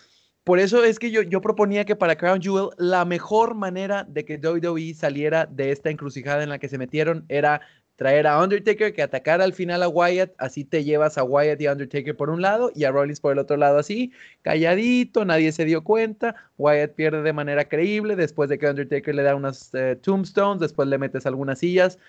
Por 0.43 0.59
eso 0.59 0.83
es 0.83 0.97
que 0.97 1.11
yo, 1.11 1.21
yo 1.21 1.41
proponía 1.41 1.85
que 1.85 1.95
para 1.95 2.17
Crown 2.17 2.41
Jewel 2.41 2.69
la 2.77 3.05
mejor 3.05 3.55
manera 3.55 4.03
de 4.09 4.25
que 4.25 4.37
WWE 4.37 4.95
saliera 4.95 5.45
de 5.45 5.71
esta 5.71 5.91
encrucijada 5.91 6.41
en 6.41 6.49
la 6.49 6.57
que 6.57 6.69
se 6.69 6.77
metieron 6.77 7.23
era 7.29 7.61
traer 7.99 8.27
a 8.27 8.41
Undertaker 8.41 8.93
que 8.93 9.01
atacara 9.01 9.43
al 9.43 9.51
final 9.51 9.83
a 9.83 9.89
Wyatt, 9.89 10.31
así 10.37 10.63
te 10.63 10.85
llevas 10.85 11.17
a 11.17 11.23
Wyatt 11.25 11.59
y 11.59 11.67
Undertaker 11.67 12.15
por 12.15 12.29
un 12.29 12.41
lado 12.41 12.71
y 12.73 12.85
a 12.85 12.91
Rollins 12.91 13.19
por 13.19 13.33
el 13.33 13.39
otro 13.39 13.57
lado 13.57 13.77
así, 13.77 14.13
calladito, 14.41 15.25
nadie 15.25 15.51
se 15.51 15.65
dio 15.65 15.83
cuenta, 15.83 16.33
Wyatt 16.57 16.93
pierde 16.93 17.21
de 17.23 17.33
manera 17.33 17.67
creíble 17.67 18.15
después 18.15 18.47
de 18.47 18.57
que 18.57 18.69
Undertaker 18.69 19.13
le 19.13 19.23
da 19.23 19.35
unas 19.35 19.71
eh, 19.73 19.97
tombstones, 20.01 20.61
después 20.61 20.87
le 20.87 20.97
metes 20.97 21.25
algunas 21.25 21.59
sillas, 21.59 21.99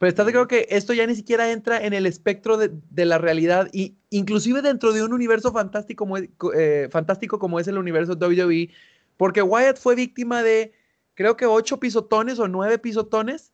pero 0.00 0.08
estás 0.08 0.26
de 0.26 0.32
que 0.48 0.66
esto 0.68 0.92
ya 0.92 1.06
ni 1.06 1.14
siquiera 1.14 1.52
entra 1.52 1.78
en 1.78 1.92
el 1.92 2.06
espectro 2.06 2.56
de, 2.56 2.72
la 3.04 3.18
realidad 3.18 3.68
y 3.72 3.94
inclusive 4.10 4.62
dentro 4.62 4.92
de 4.92 5.04
un 5.04 5.12
universo 5.12 5.52
fantástico 5.52 6.06
como, 6.06 6.18
eh, 6.56 6.88
fantástico 6.90 7.38
como 7.38 7.60
es 7.60 7.68
el 7.68 7.78
universo 7.78 8.14
WWE, 8.14 8.70
porque 9.16 9.42
Wyatt 9.42 9.78
fue 9.78 9.94
víctima 9.94 10.42
de 10.42 10.72
creo 11.14 11.36
que 11.36 11.46
ocho 11.46 11.78
pisotones 11.78 12.40
o 12.40 12.48
nueve 12.48 12.80
pisotones 12.80 13.52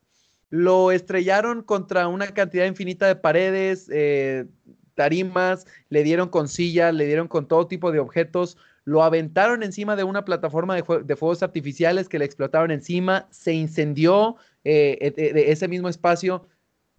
lo 0.53 0.91
estrellaron 0.91 1.63
contra 1.63 2.07
una 2.07 2.27
cantidad 2.27 2.67
infinita 2.67 3.07
de 3.07 3.15
paredes, 3.15 3.89
eh, 3.91 4.45
tarimas, 4.93 5.65
le 5.89 6.03
dieron 6.03 6.29
con 6.29 6.47
sillas, 6.47 6.93
le 6.93 7.07
dieron 7.07 7.27
con 7.27 7.47
todo 7.47 7.65
tipo 7.65 7.91
de 7.91 7.97
objetos, 7.97 8.55
lo 8.85 9.01
aventaron 9.01 9.63
encima 9.63 9.95
de 9.95 10.03
una 10.03 10.25
plataforma 10.25 10.75
de, 10.75 11.15
fuegos 11.15 11.41
artificiales 11.41 12.07
que 12.07 12.19
le 12.19 12.25
explotaron 12.25 12.69
encima, 12.69 13.27
se 13.31 13.53
incendió 13.53 14.35
eh, 14.63 14.99
e, 15.01 15.15
e, 15.17 15.51
ese 15.51 15.67
mismo 15.67 15.89
espacio 15.89 16.45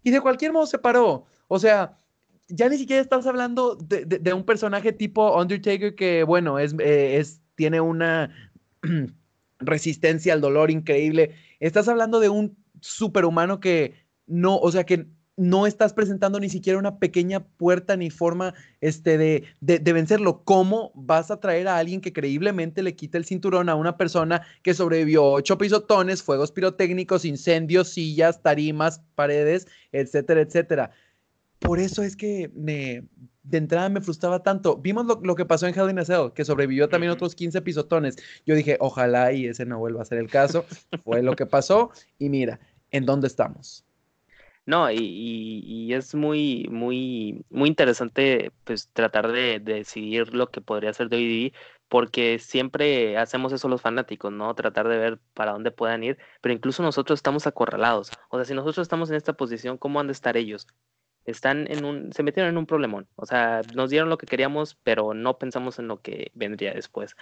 y 0.02 0.11
de 0.11 0.20
cualquier 0.20 0.52
modo 0.52 0.66
se 0.66 0.80
paró. 0.80 1.25
O 1.46 1.61
sea, 1.61 1.96
ya 2.49 2.68
ni 2.68 2.76
siquiera 2.76 3.00
estás 3.00 3.25
hablando 3.25 3.76
de, 3.76 4.32
un 4.32 4.44
personaje 4.44 4.92
tipo 4.92 5.40
Undertaker 5.40 5.94
que, 5.94 6.25
bueno, 6.25 6.58
es, 6.58 6.75
eh, 6.80 7.18
es 7.18 7.40
tiene 7.54 7.80
una 7.80 8.34
resistencia 9.61 10.32
al 10.32 10.40
dolor 10.40 10.73
increíble. 10.73 11.37
Estás 11.61 11.87
hablando 11.87 12.18
de 12.18 12.30
un 12.30 12.63
superhumano 12.84 13.60
que 13.60 13.94
no, 14.26 14.58
o 14.58 14.70
sea, 14.70 14.84
que 14.84 15.06
no 15.36 15.66
estás 15.66 15.92
presentando 15.92 16.38
ni 16.38 16.48
siquiera 16.48 16.78
una 16.78 16.98
pequeña 16.98 17.40
puerta 17.40 17.96
ni 17.96 18.10
forma 18.10 18.54
este, 18.80 19.18
de, 19.18 19.44
de, 19.60 19.92
vencerlo. 19.92 20.44
¿Cómo 20.44 20.92
vas 20.94 21.30
a 21.30 21.40
traer 21.40 21.66
a 21.66 21.78
alguien 21.78 22.00
que 22.00 22.12
creíblemente 22.12 22.82
le 22.82 22.94
quite 22.94 23.18
el 23.18 23.24
cinturón 23.24 23.68
a 23.68 23.74
una 23.74 23.96
persona 23.96 24.42
que 24.62 24.74
sobrevivió 24.74 25.24
ocho 25.24 25.58
pisotones, 25.58 26.22
fuegos 26.22 26.52
pirotécnicos, 26.52 27.24
incendios, 27.24 27.88
sillas, 27.88 28.42
tarimas, 28.42 29.02
paredes, 29.16 29.66
etcétera, 29.90 30.42
etcétera? 30.42 30.90
Por 31.58 31.80
eso 31.80 32.02
es 32.02 32.14
que 32.14 32.50
me, 32.54 33.02
de 33.44 33.58
entrada 33.58 33.88
me 33.88 34.00
frustraba 34.00 34.42
tanto. 34.42 34.76
Vimos 34.76 35.06
lo, 35.22 35.34
que 35.34 35.44
pasó 35.44 35.66
en 35.66 35.78
Hell 35.78 35.90
in 35.90 35.98
a 35.98 36.04
Cell, 36.04 36.32
que 36.34 36.44
sobrevivió 36.44 36.88
también 36.88 37.12
otros 37.12 37.34
15 37.34 37.60
pisotones. 37.62 38.16
Yo 38.46 38.54
dije, 38.54 38.76
ojalá 38.80 39.32
y 39.32 39.46
ese 39.46 39.66
no 39.66 39.78
vuelva 39.78 40.02
a 40.02 40.06
ser 40.06 40.18
el 40.18 40.28
caso. 40.28 40.64
Fue 41.04 41.22
lo 41.22 41.36
que 41.36 41.46
pasó 41.46 41.90
y 42.18 42.28
mira, 42.28 42.58
¿en 42.94 43.06
dónde 43.06 43.26
estamos? 43.26 43.84
No, 44.66 44.90
y, 44.90 45.92
es 45.92 46.14
muy, 46.14 46.68
muy, 46.70 47.44
muy 47.50 47.68
interesante 47.68 48.50
pues 48.64 48.88
tratar 48.92 49.30
de, 49.30 49.60
decidir 49.60 50.32
lo 50.34 50.50
que 50.50 50.62
podría 50.62 50.92
ser 50.94 51.08
DVD, 51.10 51.52
porque 51.88 52.38
siempre 52.38 53.18
hacemos 53.18 53.52
eso 53.52 53.68
los 53.68 53.82
fanáticos, 53.82 54.32
¿no? 54.32 54.54
Tratar 54.54 54.88
de 54.88 54.96
ver 54.96 55.18
para 55.34 55.52
dónde 55.52 55.70
puedan 55.70 56.02
ir, 56.04 56.18
pero 56.40 56.54
incluso 56.54 56.82
nosotros 56.82 57.18
estamos 57.18 57.46
acorralados. 57.46 58.10
O 58.30 58.38
sea, 58.38 58.44
si 58.46 58.54
nosotros 58.54 58.84
estamos 58.84 59.10
en 59.10 59.16
esta 59.16 59.34
posición, 59.34 59.76
¿cómo 59.76 60.00
han 60.00 60.06
de 60.06 60.12
estar 60.12 60.36
ellos? 60.36 60.66
Están 61.26 61.66
en 61.70 61.84
un, 61.84 62.12
se 62.12 62.22
metieron 62.22 62.50
en 62.50 62.58
un 62.58 62.66
problemón. 62.66 63.08
O 63.16 63.26
sea, 63.26 63.62
nos 63.74 63.90
dieron 63.90 64.08
lo 64.08 64.18
que 64.18 64.26
queríamos, 64.26 64.76
pero 64.82 65.14
no 65.14 65.38
pensamos 65.38 65.78
en 65.78 65.88
lo 65.88 66.00
que 66.00 66.30
vendría 66.34 66.72
después. 66.74 67.16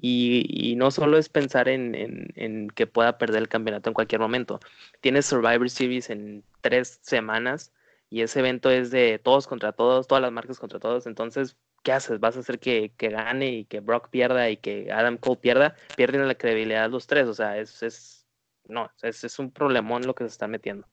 Y, 0.00 0.74
no 0.76 0.90
solo 0.90 1.18
es 1.18 1.28
pensar 1.28 1.68
en, 1.68 2.68
que 2.74 2.86
pueda 2.86 3.18
perder 3.18 3.42
el 3.42 3.48
campeonato 3.48 3.90
en 3.90 3.94
cualquier 3.94 4.20
momento. 4.20 4.60
Tienes 5.00 5.26
Survivor 5.26 5.70
Series 5.70 6.10
en 6.10 6.44
tres 6.60 6.98
semanas 7.02 7.72
y 8.10 8.22
ese 8.22 8.40
evento 8.40 8.70
es 8.70 8.90
de 8.90 9.18
todos 9.18 9.46
contra 9.46 9.72
todos, 9.72 10.06
todas 10.06 10.22
las 10.22 10.32
marcas 10.32 10.58
contra 10.58 10.78
todos. 10.78 11.06
Entonces, 11.06 11.56
¿qué 11.82 11.92
haces? 11.92 12.20
¿Vas 12.20 12.36
a 12.36 12.40
hacer 12.40 12.58
que, 12.58 12.92
gane 12.98 13.48
y 13.50 13.64
que 13.64 13.80
Brock 13.80 14.08
pierda 14.10 14.50
y 14.50 14.56
que 14.56 14.92
Adam 14.92 15.16
Cole 15.18 15.38
pierda? 15.40 15.76
Pierden 15.96 16.26
la 16.28 16.34
credibilidad 16.34 16.90
los 16.90 17.06
tres. 17.06 17.26
O 17.26 17.34
sea, 17.34 17.58
es, 17.58 17.82
es 17.82 18.26
no, 18.64 18.90
es, 19.02 19.24
es 19.24 19.38
un 19.38 19.50
problemón 19.50 20.06
lo 20.06 20.14
que 20.14 20.24
se 20.24 20.28
está 20.28 20.48
metiendo. 20.48 20.86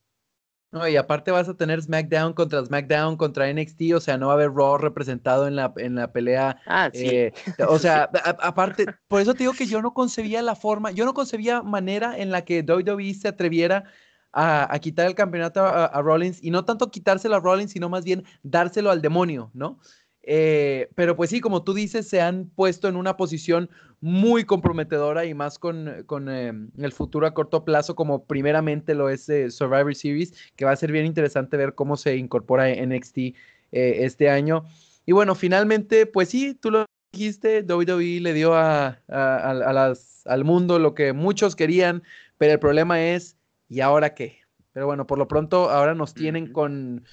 No, 0.74 0.88
y 0.88 0.98
aparte 0.98 1.30
vas 1.30 1.48
a 1.48 1.54
tener 1.54 1.80
SmackDown 1.84 2.34
contra 2.34 2.66
SmackDown 2.66 3.16
contra 3.16 3.54
NXT, 3.54 3.94
o 3.96 4.00
sea, 4.00 4.18
no 4.18 4.28
va 4.28 4.34
a 4.34 4.36
haber 4.38 4.52
Raw 4.52 4.80
representado 4.80 5.48
en 5.48 5.56
la, 5.56 5.72
en 5.78 5.94
la 5.94 6.12
pelea. 6.12 6.58
Ah, 6.66 6.90
sí. 6.92 7.08
Eh, 7.08 7.34
o 7.68 7.78
sea, 7.78 8.10
aparte, 8.42 8.88
por 9.08 9.22
eso 9.22 9.34
te 9.34 9.44
digo 9.44 9.54
que 9.54 9.68
yo 9.68 9.84
no 9.84 9.94
concebía 9.94 10.42
la 10.42 10.56
forma, 10.56 10.90
yo 10.90 11.06
no 11.06 11.14
concebía 11.14 11.62
manera 11.62 12.18
en 12.18 12.32
la 12.32 12.44
que 12.44 12.64
WWE 12.64 13.14
se 13.14 13.28
atreviera 13.28 13.84
a, 14.32 14.80
quitar 14.80 15.06
el 15.06 15.14
campeonato 15.14 15.64
a, 15.64 16.02
Rollins, 16.02 16.44
y 16.44 16.50
no 16.50 16.66
tanto 16.66 16.90
quitárselo 16.90 17.36
a 17.36 17.40
Rollins, 17.40 17.72
sino 17.72 17.88
más 17.88 18.04
bien 18.04 18.24
dárselo 18.42 18.90
al 18.90 19.00
demonio, 19.00 19.52
¿no? 19.54 19.80
Eh, 20.24 20.90
pero 20.96 21.16
pues 21.18 21.30
sí, 21.30 21.42
como 21.42 21.64
tú 21.64 21.74
dices, 21.74 22.08
se 22.08 22.22
han 22.22 22.50
puesto 22.56 22.88
en 22.88 22.96
una 22.96 23.18
posición 23.18 23.70
muy 24.00 24.46
comprometedora 24.46 25.26
y 25.26 25.34
más 25.34 25.60
con, 25.60 25.88
eh, 25.88 26.54
el 26.78 26.92
futuro 26.92 27.28
a 27.28 27.34
corto 27.34 27.66
plazo, 27.66 27.96
como 27.96 28.26
primeramente 28.26 28.96
lo 28.96 29.10
es 29.10 29.28
eh, 29.30 29.52
Survivor 29.52 29.94
Series, 29.94 30.34
que 30.56 30.66
va 30.66 30.72
a 30.72 30.78
ser 30.78 30.92
bien 30.92 31.06
interesante 31.06 31.58
ver 31.58 31.76
cómo 31.76 31.98
se 31.98 32.16
incorpora 32.16 32.74
NXT 32.74 33.36
este 33.72 34.30
año. 34.30 34.66
Y 35.06 35.14
bueno, 35.14 35.36
finalmente, 35.36 36.06
pues 36.06 36.30
sí, 36.30 36.54
tú 36.54 36.72
lo 36.72 36.86
dijiste, 37.12 37.64
WWE 37.64 38.22
le 38.22 38.34
dio 38.34 38.54
a, 38.56 39.00
al 39.08 40.44
mundo 40.46 40.80
lo 40.80 40.94
que 40.94 41.12
muchos 41.12 41.56
querían, 41.56 42.04
pero 42.38 42.54
el 42.54 42.60
problema 42.60 43.04
es, 43.04 43.36
¿y 43.68 43.82
ahora 43.82 44.14
qué? 44.14 44.44
Pero 44.74 44.88
bueno, 44.88 45.08
por 45.08 45.18
lo 45.18 45.28
pronto 45.28 45.70
ahora 45.70 45.96
nos 45.96 46.14
tienen 46.14 46.52
con 46.52 47.04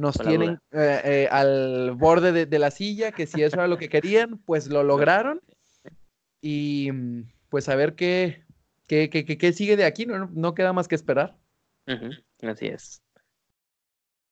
nos 0.00 0.18
tienen 0.18 0.58
eh, 0.72 1.00
eh, 1.04 1.28
al 1.30 1.92
borde 1.92 2.46
de, 2.46 2.58
la 2.58 2.70
silla, 2.70 3.12
que 3.12 3.26
si 3.26 3.42
eso 3.42 3.56
era 3.56 3.68
lo 3.68 3.78
que 3.78 3.88
querían, 3.88 4.38
pues 4.38 4.66
lo 4.68 4.82
lograron. 4.82 5.40
Y 6.40 6.90
mm, 6.90 7.30
pues 7.50 7.68
a 7.68 7.76
ver 7.76 7.94
qué, 7.94 8.44
qué, 8.86 9.10
qué, 9.10 9.24
qué 9.24 9.52
sigue 9.52 9.76
de 9.76 9.84
aquí, 9.84 10.06
no, 10.06 10.30
no 10.32 10.54
queda 10.54 10.72
más 10.72 10.88
que 10.88 10.94
esperar. 10.94 11.36
Así 12.42 12.66
es. 12.66 13.02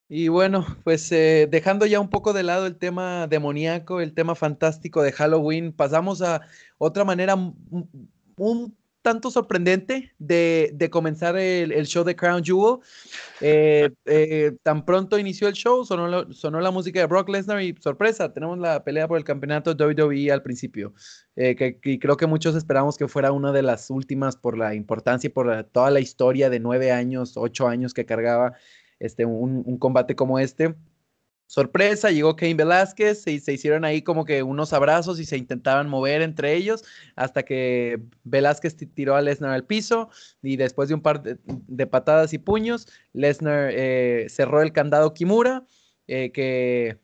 Y 0.09 0.29
bueno, 0.29 0.65
pues 0.85 1.13
eh, 1.13 1.47
dejando 1.51 1.85
ya 1.85 2.01
un 2.01 2.09
poco 2.09 2.33
de 2.33 2.43
lado 2.43 2.67
el 2.67 2.79
tema 2.79 3.27
demoníaco, 3.27 4.01
el 4.01 4.15
tema 4.15 4.35
fantástico 4.35 5.03
de 5.03 5.13
Halloween, 5.13 5.73
pasamos 5.73 6.23
a 6.23 6.41
otra 6.79 7.05
manera 7.05 7.35
un 7.35 8.77
tanto 9.03 9.31
sorprendente 9.31 10.15
de, 10.19 10.89
comenzar 10.91 11.37
el, 11.37 11.87
show 11.87 12.05
de 12.05 12.17
Crown 12.17 12.45
Jewel. 12.45 12.79
Eh, 13.41 13.91
eh, 14.07 14.53
tan 14.63 14.85
pronto 14.85 15.19
inició 15.19 15.49
el 15.49 15.55
show, 15.55 15.85
sonó, 15.85 16.33
sonó, 16.33 16.61
la 16.61 16.71
música 16.71 17.01
de 17.01 17.07
Brock 17.07 17.29
Lesnar 17.29 17.63
y 17.63 17.75
sorpresa, 17.81 18.33
tenemos 18.33 18.59
la 18.59 18.85
pelea 18.85 19.09
por 19.09 19.19
el 19.19 19.25
campeonato 19.25 19.73
WWE 19.73 20.31
al 20.33 20.43
principio. 20.43 20.93
Eh, 21.37 21.55
que, 21.57 21.99
creo 21.99 22.17
que 22.17 22.27
muchos 22.27 22.55
esperamos 22.55 22.99
que 22.99 23.09
fuera 23.09 23.33
una 23.33 23.53
de 23.53 23.63
las 23.63 23.91
últimas 23.91 24.37
por 24.37 24.59
la 24.59 24.75
importancia 24.75 25.29
y 25.29 25.31
por 25.31 25.65
toda 25.65 25.91
la 25.91 26.01
historia 26.01 26.51
de 26.51 26.61
nueve 26.61 26.93
años, 26.93 27.37
ocho 27.37 27.69
años 27.69 27.95
que 27.95 28.07
cargaba 28.07 28.55
este, 28.99 29.25
un, 29.25 29.63
un 29.65 29.79
combate 29.79 30.17
como 30.17 30.39
este 30.39 30.75
sorpresa, 31.49 32.11
llegó 32.11 32.37
Cain 32.37 32.57
Velázquez 32.57 33.27
y 33.27 33.41
se 33.41 33.55
hicieron 33.55 33.85
ahí 33.85 34.03
como 34.03 34.27
que 34.27 34.43
unos 34.43 34.75
abrazos 34.75 35.19
y 35.19 35.25
se 35.25 35.39
intentaban 35.39 35.89
mover 35.89 36.21
entre 36.21 36.55
ellos 36.55 36.85
hasta 37.17 37.43
que 37.43 38.03
Velázquez 38.25 38.77
tiró 38.95 39.17
a 39.17 39.23
Lesnar 39.23 39.53
al 39.53 39.65
piso 39.65 40.11
y 40.43 40.57
después 40.57 40.91
de 40.91 40.95
un 40.95 41.01
par 41.01 41.23
de, 41.23 41.87
patadas 41.87 42.35
y 42.35 42.39
puños, 42.39 42.87
Lesnar 43.15 43.71
eh, 43.73 44.27
cerró 44.29 44.61
el 44.61 44.73
candado 44.73 45.15
Kimura 45.15 45.65
eh, 46.07 46.33
que 46.33 46.99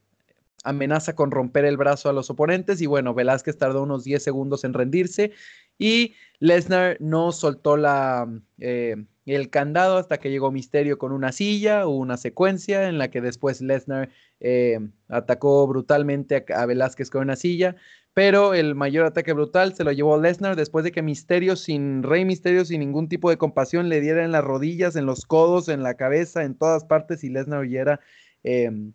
amenaza 0.62 1.14
con 1.14 1.30
romper 1.30 1.64
el 1.64 1.78
brazo 1.78 2.10
a 2.10 2.12
los 2.12 2.28
oponentes 2.28 2.82
y 2.82 2.86
bueno, 2.86 3.14
Velázquez 3.14 3.56
tardó 3.56 3.82
unos 3.82 4.04
10 4.04 4.22
segundos 4.22 4.64
en 4.64 4.74
rendirse 4.74 5.32
y 5.78 6.14
Lesnar 6.38 6.98
no 7.00 7.32
soltó 7.32 7.78
la... 7.78 8.28
Eh, 8.58 9.06
el 9.32 9.48
candado 9.48 9.96
hasta 9.96 10.18
que 10.18 10.30
llegó 10.30 10.50
Misterio 10.50 10.98
con 10.98 11.12
una 11.12 11.32
silla, 11.32 11.86
o 11.86 11.90
una 11.90 12.16
secuencia 12.16 12.88
en 12.88 12.98
la 12.98 13.08
que 13.08 13.20
después 13.20 13.60
Lesnar 13.62 14.10
eh, 14.40 14.78
atacó 15.08 15.66
brutalmente 15.66 16.44
a, 16.54 16.66
Velázquez 16.66 17.10
con 17.10 17.22
una 17.22 17.36
silla, 17.36 17.76
pero 18.12 18.54
el 18.54 18.74
mayor 18.74 19.06
ataque 19.06 19.32
brutal 19.32 19.74
se 19.74 19.84
lo 19.84 19.92
llevó 19.92 20.20
Lesnar 20.20 20.56
después 20.56 20.84
de 20.84 20.92
que 20.92 21.02
Misterio, 21.02 21.56
sin 21.56 22.02
Rey 22.02 22.24
Misterio, 22.24 22.64
sin 22.64 22.80
ningún 22.80 23.08
tipo 23.08 23.30
de 23.30 23.38
compasión, 23.38 23.88
le 23.88 24.00
diera 24.00 24.24
en 24.24 24.32
las 24.32 24.44
rodillas, 24.44 24.94
en 24.96 25.06
los 25.06 25.24
codos, 25.24 25.68
en 25.68 25.82
la 25.82 25.94
cabeza, 25.94 26.44
en 26.44 26.54
todas 26.54 26.84
partes 26.84 27.24
y 27.24 27.30
Lesnar 27.30 27.60
huyera. 27.60 28.00
Em, 28.42 28.92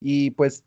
y 0.00 0.30
pues 0.32 0.64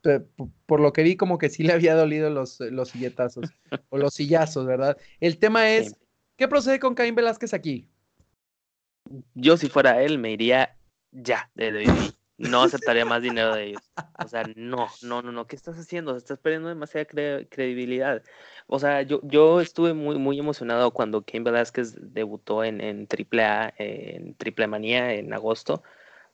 por 0.65 0.79
lo 0.79 0.93
que 0.93 1.03
vi 1.03 1.17
como 1.17 1.37
que 1.37 1.49
sí 1.49 1.63
le 1.63 1.73
había 1.73 1.95
dolido 1.95 2.29
los, 2.29 2.59
los 2.59 2.89
silletazos 2.89 3.49
o 3.89 3.97
los 3.97 4.13
sillazos, 4.13 4.65
¿verdad? 4.65 4.97
El 5.19 5.39
tema 5.39 5.69
es, 5.69 5.95
¿qué 6.37 6.47
procede 6.47 6.79
con 6.79 6.95
Caín 6.95 7.15
Velázquez 7.15 7.53
aquí? 7.53 7.89
Yo 9.33 9.57
si 9.57 9.69
fuera 9.69 10.01
él 10.01 10.17
me 10.17 10.31
iría 10.31 10.75
ya 11.11 11.49
de 11.55 11.71
WWE. 11.71 12.15
No 12.37 12.63
aceptaría 12.63 13.05
más 13.05 13.21
dinero 13.21 13.55
de 13.55 13.67
ellos. 13.67 13.81
O 14.23 14.27
sea, 14.27 14.43
no, 14.55 14.87
no, 15.01 15.21
no, 15.21 15.31
no. 15.31 15.47
¿Qué 15.47 15.55
estás 15.55 15.77
haciendo? 15.77 16.17
Estás 16.17 16.37
perdiendo 16.37 16.67
demasiada 16.67 17.05
credibilidad. 17.05 18.23
O 18.67 18.77
sea, 18.77 19.03
yo, 19.03 19.21
yo 19.23 19.61
estuve 19.61 19.93
muy, 19.93 20.17
muy 20.17 20.37
emocionado 20.37 20.91
cuando 20.91 21.23
Cain 21.23 21.45
Velázquez 21.45 21.95
debutó 22.13 22.63
en, 22.65 22.81
en 22.81 23.07
AAA, 23.07 23.73
en 23.77 24.35
Triple 24.35 24.67
Manía 24.67 25.13
en 25.13 25.33
agosto, 25.33 25.81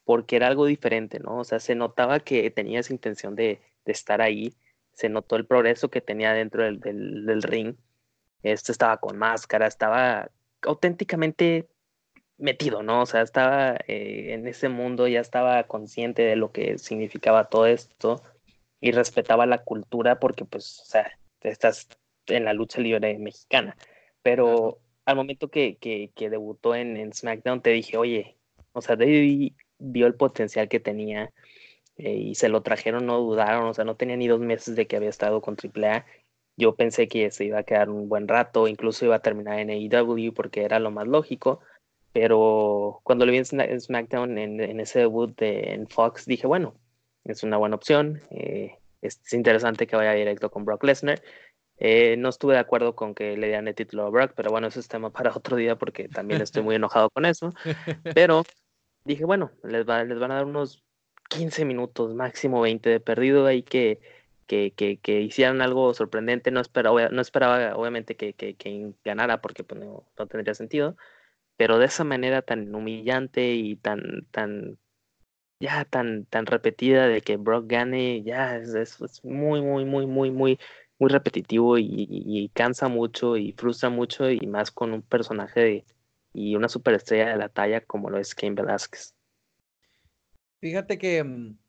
porque 0.04 0.38
era 0.38 0.48
algo 0.48 0.66
diferente, 0.66 1.20
¿no? 1.20 1.40
O 1.40 1.44
sea, 1.44 1.60
se 1.60 1.76
notaba 1.76 2.20
que 2.20 2.50
tenía 2.50 2.80
esa 2.80 2.94
intención 2.94 3.36
de, 3.36 3.62
de 3.86 3.92
estar 3.92 4.22
ahí. 4.22 4.56
Se 4.94 5.08
notó 5.10 5.36
el 5.36 5.46
progreso 5.46 5.90
que 5.92 6.02
tenía 6.02 6.34
dentro 6.34 6.64
del, 6.64 6.80
del 6.80 7.44
ring. 7.44 7.76
Este 8.44 8.72
estaba 8.72 8.98
con 8.98 9.18
máscara, 9.18 9.68
estaba 9.68 10.32
auténticamente 10.64 11.70
metido, 12.42 12.84
¿no? 12.84 13.04
O 13.04 13.06
sea, 13.06 13.22
estaba 13.22 13.76
eh, 13.88 14.34
en 14.34 14.48
ese 14.48 14.70
mundo, 14.70 15.08
ya 15.08 15.22
estaba 15.22 15.64
consciente 15.66 16.24
de 16.24 16.36
lo 16.36 16.52
que 16.52 16.78
significaba 16.78 17.50
todo 17.50 17.68
esto 17.68 18.22
y 18.82 18.92
respetaba 18.92 19.46
la 19.46 19.64
cultura 19.64 20.20
porque, 20.20 20.46
pues, 20.46 20.82
o 20.82 20.86
sea, 20.86 21.18
estás 21.42 21.88
en 22.28 22.46
la 22.46 22.54
lucha 22.54 22.82
libre 22.82 23.18
mexicana. 23.20 23.78
Pero 24.24 24.80
al 25.06 25.16
momento 25.16 25.50
que, 25.50 25.78
que, 25.78 26.12
que 26.16 26.30
debutó 26.30 26.76
en, 26.76 26.98
en, 26.98 27.14
SmackDown, 27.14 27.62
te 27.62 27.72
dije, 27.72 27.98
oye, 27.98 28.38
o 28.74 28.82
sea, 28.82 28.96
David 28.96 29.54
vio 29.80 30.08
el 30.08 30.16
potencial 30.16 30.70
que 30.70 30.80
tenía 30.80 31.32
eh, 31.98 32.14
y 32.14 32.36
se 32.36 32.50
lo 32.50 32.62
trajeron, 32.64 33.06
no 33.06 33.20
dudaron, 33.20 33.66
o 33.68 33.74
sea, 33.74 33.86
no 33.86 33.96
tenía 33.96 34.18
ni 34.18 34.28
dos 34.28 34.40
meses 34.40 34.76
de 34.76 34.88
que 34.88 34.96
había 34.98 35.10
estado 35.10 35.42
con 35.42 35.56
AAA. 35.56 36.06
Yo 36.58 36.76
pensé 36.76 37.08
que 37.08 37.32
se 37.32 37.46
iba 37.46 37.60
a 37.60 37.64
quedar 37.64 37.90
un 37.90 38.10
buen 38.10 38.28
rato, 38.28 38.68
incluso 38.68 39.06
iba 39.06 39.16
a 39.16 39.22
terminar 39.22 39.60
en 39.60 39.70
AEW 39.70 40.34
porque 40.34 40.64
era 40.64 40.80
lo 40.80 40.92
más 40.92 41.08
lógico, 41.08 41.62
pero 42.14 43.00
cuando 43.04 43.26
lo 43.26 43.32
vi 43.32 43.38
en 43.40 43.82
SmackDown 43.82 44.38
en, 44.38 44.80
ese 44.80 45.00
debut 45.00 45.36
de, 45.38 45.74
en 45.74 45.88
Fox, 45.88 46.26
dije, 46.26 46.48
bueno, 46.48 46.76
es 47.24 47.44
una 47.44 47.58
buena 47.58 47.76
opción, 47.76 48.22
eh, 48.32 48.78
es 49.02 49.20
interesante 49.34 49.88
que 49.88 49.96
vaya 49.96 50.14
directo 50.14 50.50
con 50.52 50.66
Brock 50.66 50.84
Lesnar. 50.84 51.22
Eh, 51.84 52.16
no 52.18 52.30
estuve 52.30 52.54
de 52.54 52.60
acuerdo 52.60 52.96
con 52.96 53.16
que 53.16 53.36
le 53.36 53.48
dieran 53.48 53.68
el 53.68 53.74
título 53.74 54.06
a 54.06 54.10
Brock, 54.12 54.34
pero 54.36 54.52
bueno, 54.52 54.68
eso 54.68 54.80
es 54.80 54.88
tema 54.88 55.10
para 55.12 55.36
otro 55.36 55.58
día 55.58 55.76
porque 55.78 56.08
también 56.08 56.42
estoy 56.42 56.62
muy 56.62 56.76
enojado 56.76 57.10
con 57.10 57.26
eso. 57.26 57.54
Pero 58.16 58.44
dije, 59.04 59.26
bueno, 59.26 59.52
les, 59.64 59.86
les 59.88 60.20
van 60.20 60.32
a 60.32 60.36
dar 60.36 60.46
unos 60.46 60.84
15 61.30 61.66
minutos, 61.66 62.14
máximo 62.14 62.62
20 62.62 62.88
de 62.90 63.00
perdido 63.00 63.48
ahí 63.48 63.64
que, 63.64 64.00
que, 64.46 65.00
que, 65.02 65.22
hicieran 65.22 65.62
algo 65.62 65.94
sorprendente. 65.94 66.52
No 66.52 66.60
esperaba, 66.60 67.10
no 67.10 67.22
esperaba 67.22 67.76
obviamente 67.76 68.16
que, 68.16 68.34
que 68.34 68.94
ganara 69.04 69.42
porque 69.42 69.64
pues, 69.64 69.82
no, 69.82 70.06
tendría 70.28 70.54
sentido, 70.54 70.98
pero 71.62 71.78
de 71.78 71.86
esa 71.86 72.04
manera 72.04 72.42
tan 72.42 72.74
humillante 72.74 73.54
y 73.54 73.76
tan, 73.76 74.26
tan, 74.32 74.80
ya 75.60 75.86
tan, 75.86 76.26
tan 76.26 76.48
repetida 76.48 77.08
de 77.08 77.22
que 77.22 77.38
Brock 77.38 77.68
gane, 77.68 78.24
ya 78.24 78.58
es, 78.58 78.74
es, 78.74 79.24
muy, 79.24 79.62
muy, 79.62 79.86
muy, 79.86 80.08
muy, 80.08 80.32
muy, 80.32 80.60
muy 80.98 81.10
repetitivo 81.12 81.78
y, 81.78 82.50
cansa 82.56 82.88
mucho 82.88 83.38
y 83.38 83.52
frustra 83.52 83.92
mucho 83.92 84.32
y 84.32 84.40
más 84.48 84.72
con 84.72 84.92
un 84.92 85.04
personaje 85.04 85.86
y 86.34 86.56
una 86.56 86.68
superestrella 86.68 87.30
de 87.30 87.38
la 87.38 87.50
talla 87.50 87.82
como 87.82 88.10
lo 88.10 88.18
es 88.18 88.34
Cain 88.34 88.56
Velasquez. 88.56 89.14
Fíjate 90.62 90.98
que 90.98 91.24
mm, 91.24 91.60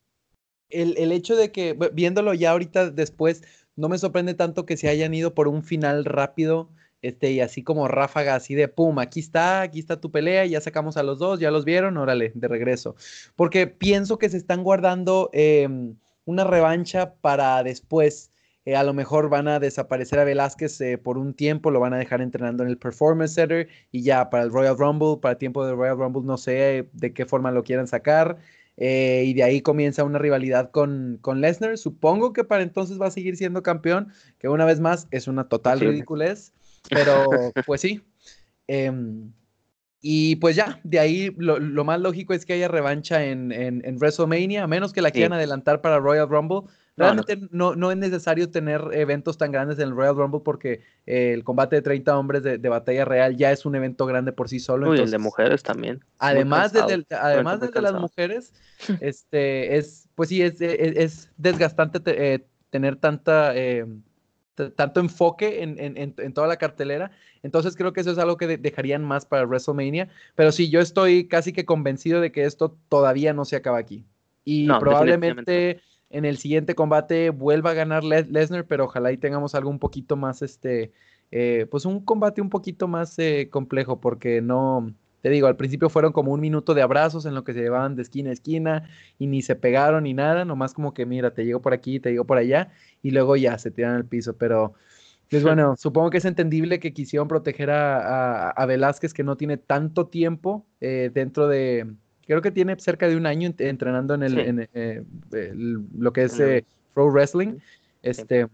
el, 0.71 0.97
el, 0.97 1.13
hecho 1.13 1.37
de 1.37 1.53
que, 1.53 1.77
viéndolo 1.93 2.33
ya 2.33 2.53
ahorita 2.53 2.91
después, 2.91 3.43
no 3.77 3.91
me 3.91 3.99
sorprende 3.99 4.33
tanto 4.33 4.65
que 4.65 4.79
se 4.79 4.89
hayan 4.89 5.13
ido 5.13 5.35
por 5.35 5.49
un 5.49 5.63
final 5.63 6.07
rápido, 6.07 6.71
este, 7.03 7.33
y 7.33 7.41
así 7.41 7.63
como 7.63 7.89
ráfaga, 7.89 8.37
así 8.37 8.55
de 8.55 8.69
pum, 8.69 8.99
aquí 9.01 9.21
está, 9.21 9.63
aquí 9.63 9.81
está 9.81 10.01
tu 10.01 10.11
pelea, 10.11 10.47
ya 10.47 10.61
sacamos 10.61 10.97
a 10.97 11.03
los 11.03 11.19
dos, 11.19 11.41
ya 11.41 11.51
los 11.51 11.65
vieron, 11.65 11.97
órale, 11.97 12.33
de 12.35 12.49
regreso. 12.49 12.95
Porque 13.37 13.67
pienso 13.67 14.19
que 14.19 14.29
se 14.29 14.37
están 14.37 14.63
guardando 14.63 15.29
em, 15.33 15.97
una 16.25 16.45
revancha 16.45 17.15
para 17.21 17.63
después. 17.65 18.31
Eh, 18.65 18.77
a 18.77 18.85
lo 18.85 18.95
mejor 18.95 19.29
van 19.29 19.49
a 19.49 19.59
desaparecer 19.59 20.21
a 20.21 20.25
Velázquez 20.25 20.81
eh, 20.81 20.97
por 20.97 21.19
un 21.19 21.35
tiempo, 21.35 21.73
lo 21.73 21.81
van 21.81 21.95
a 21.95 21.99
dejar 21.99 22.23
entrenando 22.23 22.63
en 22.63 22.69
el 22.69 22.79
Performance 22.79 23.35
Center 23.35 23.69
y 23.91 24.03
ya 24.03 24.31
para 24.31 24.45
el 24.45 24.53
Royal 24.53 24.79
Rumble, 24.79 25.19
para 25.21 25.33
el 25.33 25.39
tiempo 25.39 25.67
del 25.67 25.77
Royal 25.77 25.99
Rumble, 25.99 26.23
no 26.25 26.37
sé 26.37 26.89
de 26.93 27.13
qué 27.13 27.27
forma 27.27 27.51
lo 27.51 27.65
quieran 27.65 27.89
sacar. 27.89 28.39
Eh, 28.77 29.25
y 29.27 29.35
de 29.35 29.43
ahí 29.43 29.61
comienza 29.61 30.05
una 30.05 30.19
rivalidad 30.19 30.71
con, 30.71 31.19
con 31.21 31.41
Lesnar. 31.41 31.77
Supongo 31.77 32.33
que 32.33 32.45
para 32.45 32.63
entonces 32.63 33.01
va 33.01 33.07
a 33.07 33.11
seguir 33.11 33.37
siendo 33.37 33.63
campeón, 33.63 34.09
que 34.39 34.49
una 34.49 34.65
vez 34.65 34.81
más 34.81 35.09
es 35.11 35.29
una 35.29 35.49
total 35.49 35.81
ridiculez, 35.81 36.53
pero 36.89 37.27
pues 37.67 37.81
sí. 37.81 38.03
Em, 38.67 39.33
y 40.05 40.37
pues 40.37 40.57
ya, 40.57 40.81
de 40.83 40.99
ahí 40.99 41.33
lo, 41.39 41.85
más 41.85 42.01
lógico 42.01 42.35
es 42.35 42.45
que 42.45 42.55
haya 42.55 42.67
revancha 42.67 43.25
en, 43.25 43.53
en, 43.53 43.97
WrestleMania, 43.99 44.65
a 44.65 44.67
menos 44.67 44.93
que 44.93 45.01
la 45.01 45.13
quieran 45.13 45.33
adelantar 45.33 45.81
para 45.81 46.01
Royal 46.01 46.29
Rumble. 46.29 46.63
Realmente 46.97 47.39
no, 47.53 47.77
no. 47.77 47.91
es 47.93 47.97
necesario 47.97 48.51
tener 48.51 48.83
eventos 48.93 49.39
tan 49.39 49.53
grandes 49.53 49.79
en 49.79 49.89
el 49.89 49.95
Royal 49.95 50.17
Rumble 50.17 50.41
porque 50.45 50.83
eh, 51.07 51.33
el 51.33 51.45
combate 51.45 51.77
de 51.77 51.83
30 51.83 52.19
hombres 52.19 52.43
de, 52.43 52.59
batalla 52.69 53.05
real 53.05 53.37
ya 53.37 53.53
es 53.53 53.65
un 53.65 53.77
evento 53.77 54.05
grande 54.05 54.33
por 54.33 54.49
sí 54.49 54.59
solo. 54.59 54.91
Uy, 54.91 54.99
el 54.99 55.11
de 55.11 55.19
mujeres 55.19 55.63
también. 55.63 56.05
Además, 56.19 56.73
de, 56.73 57.07
además 57.11 57.61
de 57.61 57.81
las 57.81 57.95
mujeres, 57.95 58.53
este, 59.01 59.77
es, 59.77 60.09
pues 60.17 60.31
sí, 60.31 60.43
es, 60.43 60.61
es, 60.61 61.31
desgastante 61.37 62.01
eh, 62.07 62.45
tener 62.71 62.97
tanta, 62.97 63.57
eh, 63.57 63.87
tanto 64.55 65.01
enfoque 65.01 65.63
en, 65.63 65.79
en, 65.79 66.15
en, 66.17 66.33
toda 66.35 66.47
la 66.47 66.57
cartelera. 66.57 67.11
Entonces 67.43 67.77
creo 67.77 67.93
que 67.93 68.01
eso 68.01 68.11
es 68.11 68.19
algo 68.19 68.37
que 68.37 68.59
dejarían 68.59 69.05
más 69.05 69.27
para 69.27 69.47
WrestleMania. 69.47 70.09
Pero 70.35 70.53
sí, 70.53 70.69
yo 70.69 70.81
estoy 70.81 71.27
casi 71.27 71.53
que 71.53 71.65
convencido 71.65 72.21
de 72.21 72.33
que 72.33 72.45
esto 72.45 72.77
todavía 72.89 73.33
no 73.33 73.45
se 73.45 73.57
acaba 73.57 73.79
aquí. 73.79 74.05
Y 74.45 74.69
probablemente 74.69 75.81
en 76.11 76.25
el 76.25 76.37
siguiente 76.37 76.75
combate 76.75 77.31
vuelva 77.31 77.71
a 77.71 77.75
ganar 77.75 78.05
Lesnar, 78.05 78.67
pero 78.67 78.85
ojalá 78.85 79.13
y 79.13 79.17
tengamos 79.17 79.55
algo 79.55 79.71
un 79.71 79.79
poquito 79.79 80.17
más, 80.17 80.43
este, 80.43 80.93
eh, 81.31 81.67
pues 81.71 81.87
un 81.87 82.05
combate 82.05 82.43
un 82.43 82.51
poquito 82.51 82.87
más 82.87 83.19
eh, 83.19 83.49
complejo, 83.51 84.01
porque 84.01 84.43
no, 84.43 84.93
te 85.23 85.31
digo, 85.31 85.47
al 85.47 85.57
principio 85.57 85.89
fueron 85.89 86.13
como 86.13 86.33
un 86.33 86.41
minuto 86.41 86.75
de 86.75 86.83
abrazos 86.83 87.25
en 87.27 87.35
lo 87.35 87.45
que 87.45 87.55
se 87.55 87.61
llevaban 87.61 87.95
de 87.95 88.03
esquina 88.03 88.31
a 88.31 88.33
esquina 88.33 88.91
y 89.19 89.29
ni 89.29 89.41
se 89.41 89.55
pegaron 89.55 90.05
ni 90.05 90.15
nada, 90.15 90.45
nomás 90.45 90.75
como 90.75 90.93
que 90.93 91.07
mira, 91.07 91.33
te 91.33 91.45
llego 91.45 91.63
por 91.63 91.73
aquí, 91.73 92.01
te 92.01 92.11
llego 92.11 92.25
por 92.25 92.39
allá 92.39 92.73
y 93.03 93.13
luego 93.13 93.37
ya 93.37 93.57
se 93.57 93.71
tiran 93.71 93.95
al 93.95 94.05
piso, 94.05 94.37
pero 94.37 94.75
pues 95.31 95.45
bueno, 95.45 95.77
supongo 95.79 96.11
que 96.11 96.19
es 96.19 96.27
entendible 96.27 96.79
que 96.79 96.93
quisieron 96.93 97.27
proteger 97.27 97.71
a, 97.71 98.51
a, 98.51 98.67
Velázquez 98.67 99.15
que 99.15 99.25
no 99.25 99.37
tiene 99.37 99.57
tanto 99.57 100.09
tiempo 100.09 100.67
eh, 100.83 101.11
dentro 101.15 101.49
de, 101.49 101.87
creo 102.27 102.43
que 102.43 102.51
tiene 102.51 102.79
cerca 102.79 103.09
de 103.09 103.17
un 103.17 103.25
año 103.25 103.55
entrenando 103.57 104.15
en, 104.15 104.25
el, 104.25 104.69
eh, 104.75 105.03
lo 105.97 106.13
que 106.13 106.25
es 106.25 106.39
eh, 106.39 106.67
pro 106.93 107.11
wrestling. 107.11 107.59
Este, 108.03 108.47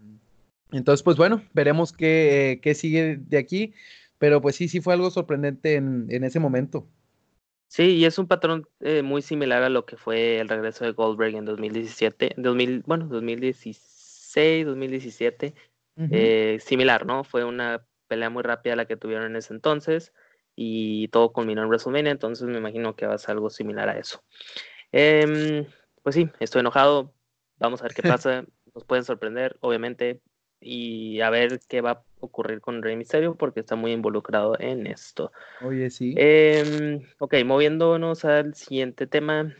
entonces, 0.71 1.03
pues 1.03 1.17
bueno, 1.17 1.41
veremos 1.53 1.91
qué, 1.91 2.59
qué, 2.61 2.75
sigue 2.75 3.19
de 3.27 3.37
aquí, 3.37 3.73
pero 4.19 4.41
pues 4.41 4.55
sí, 4.55 4.67
sí 4.67 4.81
fue 4.81 4.93
algo 4.93 5.09
sorprendente 5.09 5.75
en, 5.75 6.05
en 6.09 6.23
ese 6.23 6.39
momento. 6.39 6.87
Sí, 7.69 7.97
y 7.97 8.05
es 8.05 8.17
un 8.17 8.27
patrón 8.27 8.67
eh, 8.79 9.03
muy 9.03 9.21
similar 9.21 9.61
a 9.61 9.69
lo 9.69 9.85
que 9.85 9.95
fue 9.95 10.39
el 10.39 10.49
regreso 10.49 10.85
de 10.85 10.91
Goldberg 10.91 11.35
en 11.35 11.45
2017, 11.45 12.33
2000, 12.37 12.83
bueno, 12.85 13.07
2016, 13.07 14.65
2017, 14.65 15.53
similar, 16.59 17.05
¿no? 17.05 17.23
Fue 17.23 17.43
una 17.43 17.85
pelea 18.07 18.31
muy 18.31 18.41
rápida 18.41 18.75
la 18.75 18.85
que 18.85 18.97
tuvieron 18.97 19.27
en 19.27 19.35
ese 19.35 19.53
entonces 19.53 20.13
y 20.55 21.07
todo 21.09 21.31
culminó 21.31 21.61
en 21.61 21.69
WrestleMania, 21.69 22.11
entonces 22.11 22.47
me 22.47 22.57
imagino 22.57 22.95
que 22.95 23.05
va 23.05 23.13
a 23.13 23.19
ser 23.19 23.31
algo 23.31 23.49
similar 23.49 23.87
a 23.87 23.97
eso. 23.97 24.23
Em, 24.91 25.65
pues 26.01 26.15
sí, 26.15 26.27
estoy 26.39 26.61
enojado, 26.61 27.13
vamos 27.59 27.81
a 27.81 27.83
ver 27.83 27.93
qué 27.93 28.01
pasa, 28.19 28.45
nos 28.73 28.83
pueden 28.83 29.05
sorprender, 29.05 29.57
obviamente, 29.61 30.21
y 30.61 31.21
a 31.21 31.29
ver 31.29 31.59
qué 31.67 31.81
va 31.81 31.91
a 31.91 32.03
ocurrir 32.19 32.61
con 32.61 32.81
Rey 32.81 32.95
Mysterio 32.95 33.35
porque 33.35 33.61
está 33.61 33.75
muy 33.75 33.91
involucrado 33.91 34.59
en 34.59 34.87
esto. 34.87 35.31
Oye, 35.61 35.89
sí. 35.89 36.13
Eh, 36.17 37.01
ok, 37.19 37.35
moviéndonos 37.45 38.25
al 38.25 38.55
siguiente 38.55 39.07
tema, 39.07 39.55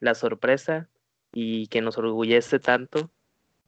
la 0.00 0.14
sorpresa 0.14 0.88
y 1.32 1.68
que 1.68 1.80
nos 1.80 1.98
orgullece 1.98 2.58
tanto. 2.58 3.10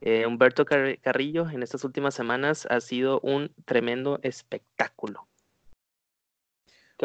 Eh, 0.00 0.26
Humberto 0.26 0.64
Carrillo 0.64 1.48
en 1.48 1.62
estas 1.62 1.84
últimas 1.84 2.14
semanas 2.14 2.66
ha 2.68 2.80
sido 2.80 3.20
un 3.20 3.52
tremendo 3.64 4.18
espectáculo. 4.22 5.28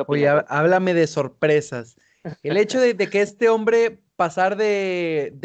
Oye, 0.07 0.27
háblame 0.27 0.93
de 0.93 1.07
sorpresas. 1.07 1.95
El 2.43 2.57
hecho 2.57 2.79
de, 2.79 2.95
que 2.95 3.21
este 3.21 3.49
hombre 3.49 3.99
pasar 4.15 4.57
de, 4.57 5.35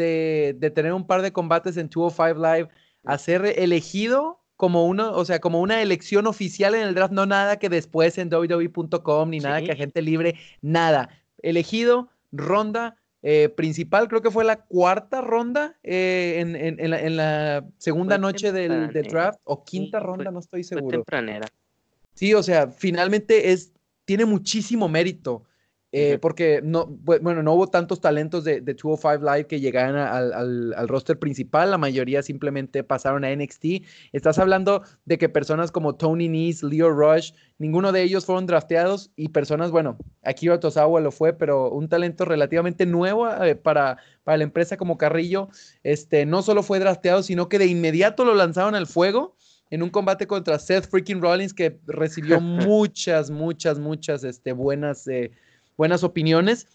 tener 0.75 0.93
un 0.93 1.05
par 1.05 1.21
de 1.21 1.31
combates 1.31 1.77
en 1.77 1.89
205 1.89 2.39
Live 2.39 2.69
a 3.03 3.17
ser 3.17 3.45
elegido 3.57 4.39
como 4.55 4.85
uno, 4.85 5.11
o 5.13 5.25
sea, 5.25 5.39
como 5.39 5.61
una 5.61 5.81
elección 5.81 6.27
oficial 6.27 6.75
en 6.75 6.87
el 6.87 6.95
draft, 6.95 7.13
no 7.13 7.25
nada 7.25 7.57
que 7.59 7.69
después 7.69 8.17
en 8.17 8.33
WWE.com 8.33 9.29
ni 9.29 9.39
nada 9.39 9.61
que 9.61 9.71
a 9.71 9.75
gente 9.75 10.01
libre, 10.01 10.35
nada. 10.61 11.09
Elegido, 11.41 12.09
ronda 12.31 12.97
eh, 13.21 13.49
principal, 13.49 14.07
creo 14.07 14.21
que 14.21 14.31
fue 14.31 14.43
la 14.43 14.57
cuarta 14.57 15.21
ronda 15.21 15.77
eh, 15.83 16.35
en, 16.39 17.17
la, 17.17 17.65
segunda 17.77 18.17
noche 18.17 18.51
del, 18.51 18.91
draft, 18.91 19.39
o 19.43 19.63
quinta 19.63 19.99
ronda, 19.99 20.31
no 20.31 20.39
estoy 20.39 20.63
seguro. 20.63 20.89
tempranera. 20.89 21.47
Sí, 22.13 22.33
o 22.33 22.43
sea, 22.43 22.67
finalmente 22.67 23.51
es 23.51 23.73
tiene 24.05 24.25
muchísimo 24.25 24.89
mérito. 24.89 25.43
Eh, 25.95 26.17
porque 26.19 26.59
no, 26.63 26.87
bueno, 26.87 27.43
no 27.43 27.53
hubo 27.53 27.67
tantos 27.67 28.01
talentos 28.01 28.43
de, 28.43 28.61
de 28.61 28.73
205 28.73 29.23
Live 29.23 29.45
que 29.45 29.59
llegaran 29.59 29.95
al, 29.95 30.73
al, 30.73 30.87
roster 30.87 31.19
principal, 31.19 31.69
la 31.69 31.77
mayoría 31.77 32.23
simplemente 32.23 32.83
pasaron 32.83 33.23
a 33.23 33.35
NXT. 33.35 33.85
Estás 34.11 34.39
hablando 34.39 34.81
de 35.05 35.19
que 35.19 35.29
personas 35.29 35.71
como 35.71 35.93
Tony 35.93 36.29
Nese, 36.29 36.65
Leo 36.65 36.89
Rush, 36.89 37.33
ninguno 37.59 37.91
de 37.91 38.01
ellos 38.01 38.25
fueron 38.25 38.47
drafteados 38.47 39.11
y 39.15 39.29
personas, 39.29 39.69
bueno, 39.69 39.99
Akira 40.23 40.59
Tosawa 40.59 40.99
lo 40.99 41.11
fue, 41.11 41.33
pero 41.33 41.69
un 41.69 41.87
talento 41.87 42.25
relativamente 42.25 42.87
nuevo 42.87 43.29
eh, 43.29 43.55
para, 43.55 43.97
para 44.23 44.37
la 44.37 44.45
empresa 44.45 44.77
como 44.77 44.97
Carrillo, 44.97 45.49
este, 45.83 46.25
no 46.25 46.41
solo 46.41 46.63
fue 46.63 46.79
drafteado, 46.79 47.21
sino 47.21 47.49
que 47.49 47.59
de 47.59 47.67
inmediato 47.67 48.25
lo 48.25 48.33
lanzaron 48.33 48.73
al 48.73 48.87
fuego 48.87 49.35
en 49.69 49.83
un 49.83 49.91
combate 49.91 50.25
contra 50.25 50.57
Seth 50.57 50.89
freaking 50.89 51.21
Rollins 51.21 51.53
que 51.53 51.79
recibió 51.85 52.39
muchas, 52.41 53.29
muchas, 53.29 53.77
muchas 53.77 54.23
este, 54.23 54.53
buenas, 54.53 55.07
eh, 55.07 55.31
buenas 55.77 56.03
opiniones. 56.03 56.67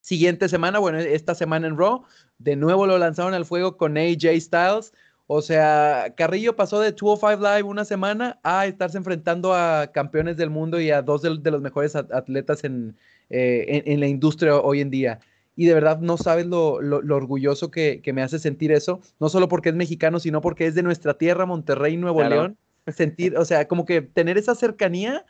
Siguiente 0.00 0.48
semana, 0.48 0.78
bueno, 0.78 0.98
esta 0.98 1.34
semana 1.34 1.66
en 1.66 1.78
Raw, 1.78 2.04
de 2.38 2.56
nuevo 2.56 2.86
lo 2.86 2.98
lanzaron 2.98 3.32
al 3.32 3.46
fuego 3.46 3.76
con 3.76 3.96
AJ 3.96 4.38
Styles. 4.38 4.92
O 5.26 5.40
sea, 5.40 6.12
Carrillo 6.16 6.54
pasó 6.54 6.80
de 6.80 6.92
205 6.92 7.42
Live 7.42 7.62
una 7.62 7.86
semana 7.86 8.38
a 8.42 8.66
estarse 8.66 8.98
enfrentando 8.98 9.54
a 9.54 9.90
campeones 9.92 10.36
del 10.36 10.50
mundo 10.50 10.78
y 10.78 10.90
a 10.90 11.00
dos 11.00 11.22
de, 11.22 11.50
los 11.50 11.62
mejores 11.62 11.96
atletas 11.96 12.64
en, 12.64 12.94
eh, 13.30 13.64
en, 13.68 13.92
en, 13.92 14.00
la 14.00 14.06
industria 14.06 14.56
hoy 14.56 14.82
en 14.82 14.90
día. 14.90 15.20
y 15.56 15.64
de 15.64 15.72
verdad 15.72 16.00
no 16.00 16.18
sabes 16.18 16.44
lo, 16.44 16.82
lo, 16.82 17.16
orgulloso 17.16 17.70
que, 17.70 18.02
que, 18.02 18.12
me 18.12 18.22
hace 18.22 18.38
sentir 18.38 18.72
eso, 18.72 19.00
no 19.18 19.30
solo 19.30 19.48
porque 19.48 19.70
es 19.70 19.74
mexicano, 19.74 20.20
sino 20.20 20.42
porque 20.42 20.66
es 20.66 20.74
de 20.74 20.82
nuestra 20.82 21.14
tierra, 21.14 21.46
Monterrey, 21.46 21.96
Nuevo 21.96 22.22
León. 22.22 22.58
Sentir, 22.88 23.38
o 23.38 23.46
sea, 23.46 23.66
como 23.66 23.86
que 23.86 24.02
tener 24.02 24.36
esa 24.36 24.54
cercanía 24.54 25.24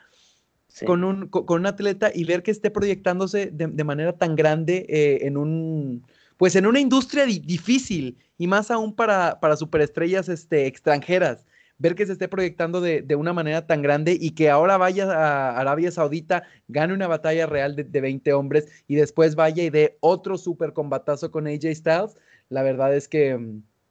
con, 0.87 1.04
un, 1.04 1.28
con, 1.28 1.60
un 1.60 1.66
atleta 1.66 2.10
y 2.14 2.24
ver 2.24 2.42
que 2.42 2.50
esté 2.50 2.70
proyectándose 2.70 3.50
de, 3.52 3.68
de 3.68 3.84
manera 3.84 4.12
tan 4.12 4.34
grande 4.34 4.87
eh, 4.88 5.26
en 5.26 5.37
un, 5.37 6.06
pues 6.37 6.56
en 6.56 6.66
una 6.66 6.80
industria 6.80 7.26
difícil 7.26 8.18
y 8.38 8.46
más 8.46 8.70
aún 8.70 8.94
para, 8.94 9.38
para 9.40 9.56
superestrellas 9.56 10.28
este, 10.28 10.66
extranjeras 10.66 11.46
ver 11.78 11.94
que 11.94 12.06
se 12.06 12.12
esté 12.12 12.28
proyectando 12.28 12.80
de, 12.80 13.02
de, 13.02 13.16
una 13.16 13.32
manera 13.32 13.66
tan 13.66 13.82
grande 13.82 14.16
y 14.18 14.30
que 14.32 14.48
ahora 14.48 14.76
vaya 14.76 15.10
a 15.10 15.58
Arabia 15.58 15.90
Saudita, 15.90 16.44
gane 16.68 16.94
una 16.94 17.08
batalla 17.08 17.46
real 17.46 17.74
de, 17.74 17.84
de 17.84 18.00
20 18.00 18.32
hombres 18.32 18.68
y 18.87 18.94
después 18.94 19.34
vaya 19.34 19.62
y 19.62 19.70
dé 19.70 19.96
otro 20.00 20.38
super 20.38 20.72
combatazo 20.72 21.30
con 21.30 21.46
AJ 21.46 21.74
Styles, 21.74 22.16
la 22.48 22.62
verdad 22.62 22.94
es 22.94 23.08
que 23.08 23.38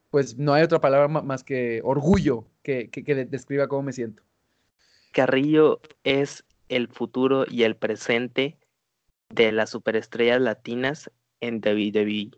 pues 0.09 0.37
no 0.37 0.53
hay 0.53 0.63
otra 0.63 0.79
palabra 0.79 1.07
más 1.07 1.43
que 1.43 1.81
orgullo 1.83 2.45
que, 2.61 2.89
que, 2.89 3.03
que 3.03 3.25
describa 3.25 3.67
cómo 3.67 3.83
me 3.83 3.93
siento. 3.93 4.23
Carrillo 5.11 5.81
es 6.03 6.45
el 6.69 6.87
futuro 6.87 7.45
y 7.49 7.63
el 7.63 7.75
presente 7.75 8.57
de 9.29 9.51
las 9.51 9.69
superestrellas 9.69 10.41
latinas 10.41 11.11
en 11.39 11.57
WWE. 11.57 12.31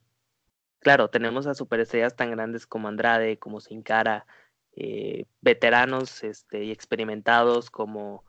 Claro, 0.80 1.10
tenemos 1.10 1.48
a 1.48 1.56
superestrellas 1.56 2.16
tan 2.16 2.32
grandes 2.32 2.68
como 2.68 2.88
Andrade, 2.88 3.38
como 3.38 3.60
Sin 3.60 3.82
Cara, 3.82 4.26
eh, 4.74 5.26
veteranos 5.42 6.24
este, 6.24 6.64
y 6.64 6.72
experimentados 6.72 7.72
como, 7.72 8.24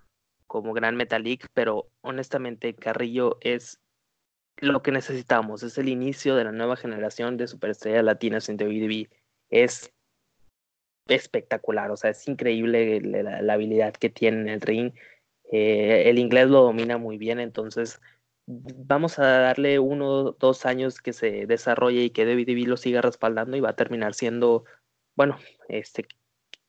como 0.47 0.73
Gran 0.73 0.97
Metalik, 0.97 1.49
pero 1.53 1.91
honestamente 2.03 2.75
Carrillo 2.75 3.39
es 3.41 3.81
lo 4.59 4.83
que 4.83 4.91
necesitamos, 4.91 5.63
es 5.63 5.77
el 5.77 5.89
inicio 5.89 6.35
de 6.35 6.45
la 6.45 6.53
nueva 6.53 6.77
generación 6.77 7.37
de 7.37 7.47
superestrellas 7.47 8.05
latinas 8.05 8.49
en 8.49 8.57
WWE. 8.57 9.11
Es 9.51 9.93
espectacular, 11.09 11.91
o 11.91 11.97
sea, 11.97 12.11
es 12.11 12.27
increíble 12.27 13.01
la, 13.01 13.53
habilidad 13.53 13.93
que 13.95 14.09
tiene 14.09 14.41
en 14.41 14.49
el 14.49 14.61
ring. 14.61 14.93
Eh, 15.53 16.05
el 16.07 16.19
inglés 16.19 16.49
lo 16.49 16.63
domina 16.63 16.99
muy 16.99 17.19
bien, 17.19 17.39
entonces 17.41 18.01
vamos 18.47 19.19
a 19.19 19.27
darle 19.27 19.79
uno 19.79 20.09
o 20.09 20.33
dos 20.33 20.67
años 20.67 21.01
que 21.01 21.13
se 21.13 21.47
desarrolle 21.47 22.05
y 22.05 22.11
que 22.11 22.25
WWE 22.25 22.67
lo 22.67 22.77
siga 22.77 23.01
respaldando 23.01 23.57
y 23.57 23.61
va 23.61 23.71
a 23.71 23.77
terminar 23.77 24.15
siendo, 24.15 24.65
bueno, 25.17 25.39
este, 25.69 26.07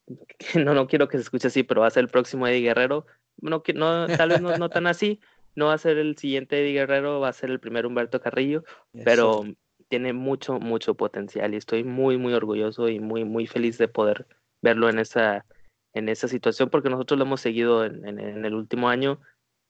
no, 0.55 0.73
no 0.73 0.87
quiero 0.87 1.07
que 1.07 1.17
se 1.17 1.23
escuche 1.23 1.47
así, 1.47 1.63
pero 1.63 1.81
va 1.81 1.87
a 1.87 1.91
ser 1.91 2.03
el 2.03 2.09
próximo 2.09 2.47
Eddie 2.47 2.61
Guerrero. 2.61 3.05
No, 3.39 3.61
no, 3.75 4.07
tal 4.07 4.29
vez 4.29 4.41
no, 4.41 4.69
tan 4.69 4.87
así, 4.87 5.19
no 5.55 5.67
va 5.67 5.73
a 5.73 5.77
ser 5.77 5.97
el 5.97 6.17
siguiente 6.17 6.59
Eddie 6.59 6.73
Guerrero, 6.73 7.19
va 7.19 7.29
a 7.29 7.33
ser 7.33 7.51
el 7.51 7.59
primer 7.59 7.85
Humberto 7.85 8.19
Carrillo, 8.19 8.63
pero 9.05 9.43
tiene 9.89 10.13
mucho, 10.13 10.59
mucho 10.59 10.95
potencial 10.95 11.53
y 11.53 11.57
estoy 11.57 11.83
muy, 11.83 12.17
muy 12.17 12.33
orgulloso 12.33 12.89
y 12.89 12.99
muy, 12.99 13.25
muy 13.25 13.45
feliz 13.45 13.77
de 13.77 13.87
poder 13.87 14.25
verlo 14.61 14.89
en 14.89 14.97
esa, 14.97 15.45
en 15.93 16.09
esa 16.09 16.27
situación 16.27 16.69
porque 16.69 16.89
nosotros 16.89 17.17
lo 17.17 17.25
hemos 17.25 17.41
seguido 17.41 17.85
en, 17.85 18.19
el 18.19 18.53
último 18.53 18.89
año 18.89 19.19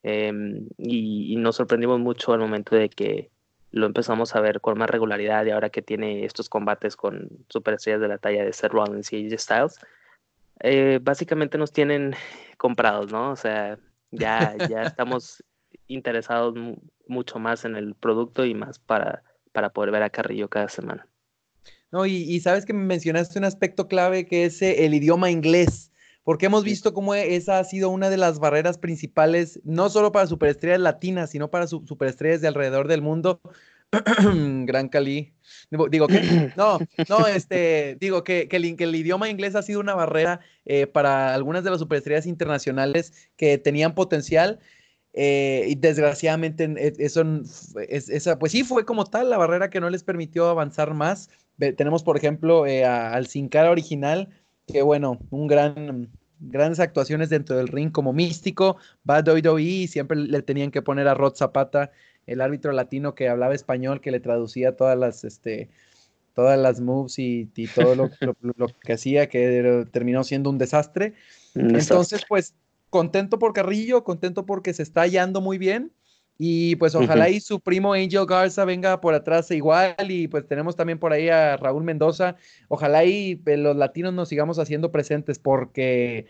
em, 0.04 0.68
y, 0.78 1.34
y, 1.34 1.36
nos 1.38 1.56
sorprendimos 1.56 2.00
mucho 2.00 2.34
al 2.34 2.40
momento 2.40 2.76
de 2.76 2.90
que 2.90 3.30
lo 3.72 3.86
empezamos 3.86 4.36
a 4.36 4.42
ver 4.42 4.62
con 4.62 4.78
más 4.78 4.90
regularidad 4.90 5.46
y 5.46 5.52
ahora 5.52 5.70
que 5.70 5.82
tiene 5.82 6.26
estos 6.26 6.50
combates 6.50 6.96
con 6.96 7.30
superestrellas 7.50 8.02
de 8.02 8.08
la 8.08 8.18
talla 8.18 8.44
de 8.44 8.54
Seth 8.54 8.72
Rollins 8.72 9.12
y 9.14 9.28
AJ 9.28 9.40
Styles, 9.40 9.80
eh, 10.62 11.00
básicamente 11.02 11.58
nos 11.58 11.72
tienen 11.72 12.16
comprados, 12.58 13.12
¿no? 13.12 13.32
O 13.32 13.36
sea, 13.36 13.78
ya, 14.12 14.56
ya 14.70 14.84
estamos 14.84 15.44
interesados 15.88 16.56
mucho 17.08 17.40
más 17.40 17.66
en 17.66 17.76
el 17.76 17.96
producto 17.96 18.46
y 18.46 18.54
más 18.54 18.80
para, 18.80 19.24
para 19.52 19.70
poder 19.70 19.92
ver 19.92 20.04
a 20.04 20.10
Carrillo 20.10 20.50
cada 20.50 20.70
semana. 20.70 21.08
No, 21.92 22.06
y, 22.06 22.40
sabes 22.42 22.66
que 22.66 22.74
me 22.74 22.84
mencionaste 22.84 23.40
un 23.40 23.46
aspecto 23.46 23.88
clave 23.88 24.26
que 24.26 24.46
es 24.46 24.62
eh, 24.62 24.86
el 24.86 24.94
idioma 24.94 25.32
inglés, 25.32 25.92
porque 26.28 26.48
hemos 26.48 26.66
visto 26.66 26.94
cómo 26.94 27.16
esa 27.16 27.58
ha 27.58 27.64
sido 27.64 27.90
una 27.90 28.10
de 28.10 28.18
las 28.18 28.40
barreras 28.40 28.78
principales, 28.78 29.62
no 29.64 29.90
solo 29.90 30.12
para 30.12 30.28
superestrellas 30.28 30.82
latinas, 30.82 31.30
sino 31.30 31.50
para 31.50 31.68
superestrellas 31.68 32.42
de 32.42 32.50
alrededor 32.50 32.90
del 32.90 33.02
mundo. 33.02 33.40
Gran 34.66 34.90
Cali. 34.90 35.32
Digo 35.90 36.08
que, 36.08 36.52
no, 36.58 36.80
no, 37.08 37.28
este, 37.28 37.96
digo 38.02 38.26
que, 38.26 38.50
que, 38.50 38.58
el, 38.58 38.96
idioma 38.96 39.30
inglés 39.30 39.56
ha 39.56 39.62
sido 39.62 39.80
una 39.80 39.96
barrera 39.96 40.42
eh, 40.66 40.86
para 40.86 41.34
algunas 41.34 41.64
de 41.64 41.70
las 41.70 41.80
superestrellas 41.80 42.26
internacionales 42.26 43.14
que 43.38 43.58
tenían 43.58 43.96
potencial. 43.96 44.60
Eh, 45.14 45.64
y 45.70 45.76
desgraciadamente 45.76 46.66
e, 46.66 46.94
eso, 47.06 47.24
es, 47.88 48.10
esa, 48.10 48.38
pues 48.38 48.52
sí, 48.52 48.66
fue 48.66 48.84
como 48.84 49.06
tal 49.06 49.30
la 49.30 49.38
barrera 49.38 49.70
que 49.70 49.80
no 49.80 49.90
les 49.90 50.04
permitió 50.04 50.50
avanzar 50.50 50.94
más. 50.94 51.30
tenemos, 51.78 52.04
por 52.04 52.18
ejemplo, 52.18 52.66
eh, 52.66 52.84
al 52.84 53.28
Sin 53.28 53.48
Cara 53.48 53.72
original, 53.72 54.28
que 54.68 54.82
bueno, 54.82 55.20
un 55.30 55.48
gran, 55.48 56.12
grandes 56.40 56.80
actuaciones 56.80 57.30
dentro 57.30 57.58
del 57.58 57.68
ring 57.68 57.92
como 57.92 58.14
místico, 58.14 58.78
Bad 59.04 59.28
WWE, 59.28 59.88
siempre 59.88 60.18
le 60.18 60.42
tenían 60.42 60.72
que 60.72 60.82
poner 60.82 61.08
a 61.08 61.14
Rod 61.14 61.36
Zapata 61.36 61.92
el 62.26 62.42
árbitro 62.42 62.72
latino 62.74 63.16
que 63.16 63.30
hablaba 63.30 63.56
español, 63.56 64.02
que 64.02 64.12
le 64.12 64.20
traducía 64.20 64.76
todas 64.76 64.98
las, 64.98 65.24
este, 65.24 65.70
todas 66.34 66.60
las 66.60 66.82
moves 66.82 67.18
y, 67.18 67.50
todo 67.74 67.96
lo, 67.96 68.10
lo, 68.42 68.68
que 68.68 68.94
hacía, 68.94 69.28
que 69.28 69.86
terminó 69.92 70.24
siendo 70.24 70.50
un 70.50 70.58
desastre. 70.58 71.14
Entonces, 71.56 72.24
pues, 72.28 72.54
contento 72.90 73.40
por 73.40 73.54
Carrillo, 73.54 74.04
contento 74.04 74.46
porque 74.46 74.74
se 74.74 74.84
está 74.84 75.02
hallando 75.02 75.42
muy 75.42 75.58
bien. 75.58 75.92
Y 76.40 76.76
pues 76.76 76.94
ojalá 76.94 77.30
y 77.30 77.40
su 77.40 77.60
primo 77.60 77.94
Angel 77.94 78.26
Garza 78.28 78.64
venga 78.64 79.02
por 79.02 79.14
atrás 79.14 79.50
igual. 79.52 79.96
Y 80.08 80.28
pues 80.28 80.48
tenemos 80.48 80.76
también 80.76 81.00
por 81.00 81.12
ahí 81.12 81.30
a 81.30 81.58
Raúl 81.58 81.84
Mendoza. 81.84 82.36
Ojalá 82.68 83.06
y 83.06 83.36
pues, 83.38 83.58
los 83.58 83.76
latinos 83.76 84.14
nos 84.14 84.30
sigamos 84.30 84.60
haciendo 84.60 84.92
presentes 84.92 85.40
porque 85.40 86.28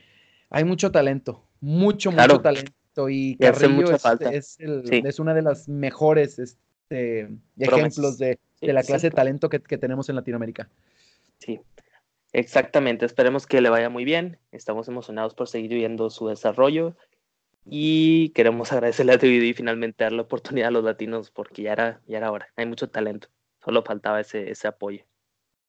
hay 0.49 0.63
mucho 0.63 0.91
talento, 0.91 1.43
mucho, 1.59 2.11
mucho 2.11 2.39
talento 2.39 2.71
y 3.09 3.35
Carrillo 3.35 3.91
es, 4.31 4.57
es, 4.59 5.19
una 5.19 5.33
de 5.35 5.43
las 5.43 5.69
mejores 5.69 6.39
este, 6.39 7.29
ejemplos 7.59 8.17
de, 8.17 8.39
la 8.61 8.81
clase 8.81 9.09
de 9.09 9.15
talento 9.15 9.49
que, 9.49 9.59
tenemos 9.59 10.09
en 10.09 10.15
Latinoamérica. 10.15 10.69
Sí, 11.37 11.59
exactamente. 12.33 13.05
Esperemos 13.05 13.45
que 13.45 13.61
le 13.61 13.69
vaya 13.69 13.89
muy 13.89 14.03
bien. 14.03 14.39
Estamos 14.51 14.87
emocionados 14.87 15.35
por 15.35 15.47
seguir 15.47 15.73
viendo 15.73 16.09
su 16.09 16.27
desarrollo 16.27 16.95
y 17.69 18.29
queremos 18.29 18.71
agradecerle 18.71 19.13
a 19.13 19.17
DVD 19.17 19.43
y 19.43 19.53
finalmente 19.53 20.03
dar 20.03 20.13
la 20.13 20.21
oportunidad 20.21 20.69
a 20.69 20.71
los 20.71 20.83
latinos 20.83 21.31
porque 21.31 21.63
ya 21.63 21.73
era, 21.73 22.01
ya 22.07 22.17
era 22.17 22.31
hora. 22.31 22.47
Hay 22.55 22.65
mucho 22.65 22.89
talento. 22.89 23.27
Solo 23.63 23.83
faltaba 23.83 24.21
ese, 24.21 24.51
ese 24.51 24.67
apoyo. 24.67 25.05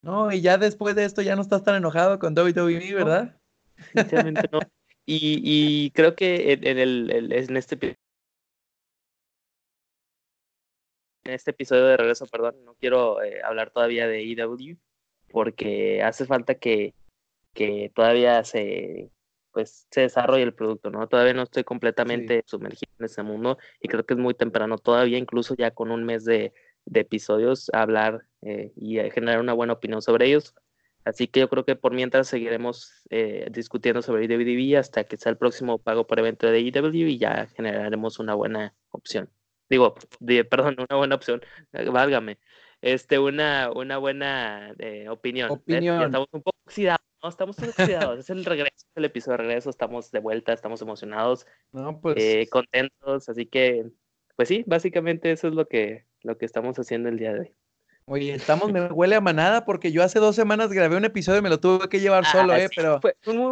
No, 0.02 0.32
y 0.32 0.40
ya 0.40 0.58
después 0.58 0.94
de 0.94 1.04
esto 1.04 1.22
ya 1.22 1.34
no 1.34 1.42
estás 1.42 1.64
tan 1.64 1.74
enojado 1.74 2.18
con 2.18 2.38
WWE, 2.38 2.94
¿verdad? 2.94 3.40
Sinceramente 3.94 4.48
no. 4.52 4.61
Y, 5.11 5.90
creo 5.92 6.14
que 6.14 6.52
en, 6.52 6.78
el, 6.78 7.11
en 7.11 7.56
este 7.56 7.96
en 11.24 11.32
este 11.32 11.52
episodio 11.52 11.87
de 11.87 11.96
regreso, 11.96 12.26
perdón, 12.26 12.62
no 12.62 12.74
quiero 12.74 13.22
eh, 13.22 13.40
hablar 13.42 13.70
todavía 13.70 14.06
de 14.06 14.20
EW 14.30 14.76
porque 15.30 16.02
hace 16.02 16.26
falta 16.26 16.56
que, 16.56 16.94
que 17.54 17.90
todavía 17.94 18.44
se 18.44 19.11
pues 19.52 19.87
se 19.90 20.02
desarrolle 20.02 20.42
el 20.42 20.54
producto, 20.54 20.90
¿no? 20.90 21.06
Todavía 21.08 21.34
no 21.34 21.42
estoy 21.42 21.64
completamente 21.64 22.42
sumergido 22.46 22.92
en 22.98 23.04
ese 23.06 23.22
mundo 23.22 23.58
y 23.80 23.88
creo 23.88 24.04
que 24.04 24.14
es 24.14 24.20
muy 24.20 24.34
temprano 24.34 24.78
todavía, 24.78 25.18
incluso 25.18 25.54
ya 25.56 25.70
con 25.70 25.90
un 25.90 26.04
mes 26.04 26.24
de, 26.24 26.52
de 26.84 27.00
episodios, 27.00 27.70
hablar 27.72 28.26
eh, 28.42 28.72
y 28.76 28.98
generar 29.11 29.40
una 29.40 29.52
buena 29.52 29.74
opinión 29.74 30.02
sobre 30.02 30.26
ellos. 30.26 30.54
Así 31.04 31.26
que 31.26 31.40
yo 31.40 31.48
creo 31.48 31.64
que 31.64 31.74
por 31.74 31.94
mientras 31.94 32.28
seguiremos 32.28 33.02
eh, 33.08 33.48
discutiendo 33.50 34.02
sobre 34.02 34.24
IWDB 34.26 34.78
hasta 34.78 35.04
que 35.04 35.16
sea 35.16 35.30
el 35.30 35.38
próximo 35.38 35.78
pago 35.78 36.06
por 36.06 36.18
evento 36.18 36.46
de 36.46 36.61
IW 36.61 37.06
y 37.08 37.18
ya 37.18 37.46
generaremos 37.56 38.18
una 38.18 38.34
buena 38.34 38.74
opción. 38.90 39.30
Digo, 39.70 39.94
perdón, 40.50 40.76
una 40.78 40.98
buena 40.98 41.14
opción, 41.14 41.40
eh, 41.72 41.88
válgame. 41.88 42.38
Este, 42.80 43.18
una, 43.18 43.70
una 43.74 43.98
buena 43.98 44.74
eh, 44.78 45.08
opinión. 45.08 45.50
opinión. 45.50 46.02
Estamos 46.02 46.28
un 46.30 46.42
poco 46.42 46.58
oxidados, 46.66 47.00
¿no? 47.22 47.28
Estamos 47.28 47.59
oxidados. 47.59 48.18
es 48.18 48.31
el 48.31 48.44
regreso, 48.44 48.87
el 48.94 49.04
episodio 49.04 49.38
de 49.38 49.44
regreso, 49.44 49.70
estamos 49.70 50.11
de 50.11 50.20
vuelta, 50.20 50.52
estamos 50.52 50.83
emocionados, 50.83 51.46
no, 51.72 52.00
pues... 52.00 52.48
contentos, 52.50 53.28
así 53.28 53.46
que, 53.46 53.87
pues 54.37 54.48
sí, 54.48 54.64
básicamente 54.66 55.31
eso 55.33 55.48
es 55.48 55.54
lo 55.54 55.68
que, 55.68 56.04
lo 56.22 56.38
que 56.38 56.46
estamos 56.46 56.78
haciendo 56.78 57.09
el 57.09 57.18
día 57.18 57.33
de 57.33 57.40
hoy. 57.40 57.54
Oye, 58.11 58.35
estamos, 58.35 58.72
me 58.72 58.87
huele 58.87 59.16
a 59.16 59.20
manada 59.20 59.66
porque 59.66 59.92
yo 59.92 60.02
hace 60.02 60.18
dos 60.18 60.35
semanas 60.35 60.72
grabé 60.72 60.96
un 60.96 61.04
episodio 61.04 61.40
y 61.40 61.42
me 61.42 61.50
lo 61.50 61.61
tuve 61.61 61.90
que 61.90 62.00
llevar 62.00 62.24
ah, 62.26 62.33
solo, 62.33 62.57
¿eh? 62.57 62.68
Pero, 62.74 63.00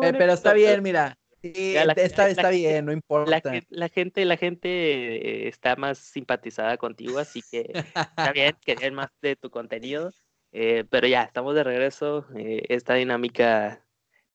eh, 0.02 0.14
pero 0.16 0.32
está 0.32 0.54
bien, 0.54 0.82
mira. 0.82 1.18
está, 1.42 2.30
está 2.30 2.48
bien, 2.48 2.86
no 2.86 2.92
importa. 2.92 3.30
La, 3.68 3.88
gente, 3.90 4.24
la 4.24 4.36
gente 4.38 4.68
eh, 4.68 5.48
está 5.48 5.76
más 5.76 5.98
simpatizada 5.98 6.78
contigo, 6.78 7.18
así 7.18 7.42
que 7.50 7.70
está 8.16 8.32
bien, 8.32 8.56
querer 8.64 8.92
más 8.92 9.10
de 9.20 9.36
tu 9.36 9.50
contenido. 9.50 10.10
Eh, 10.52 10.84
pero 10.90 11.06
ya, 11.06 11.22
estamos 11.22 11.54
de 11.54 11.64
regreso. 11.64 12.26
esta 12.34 12.94
dinámica 12.94 13.84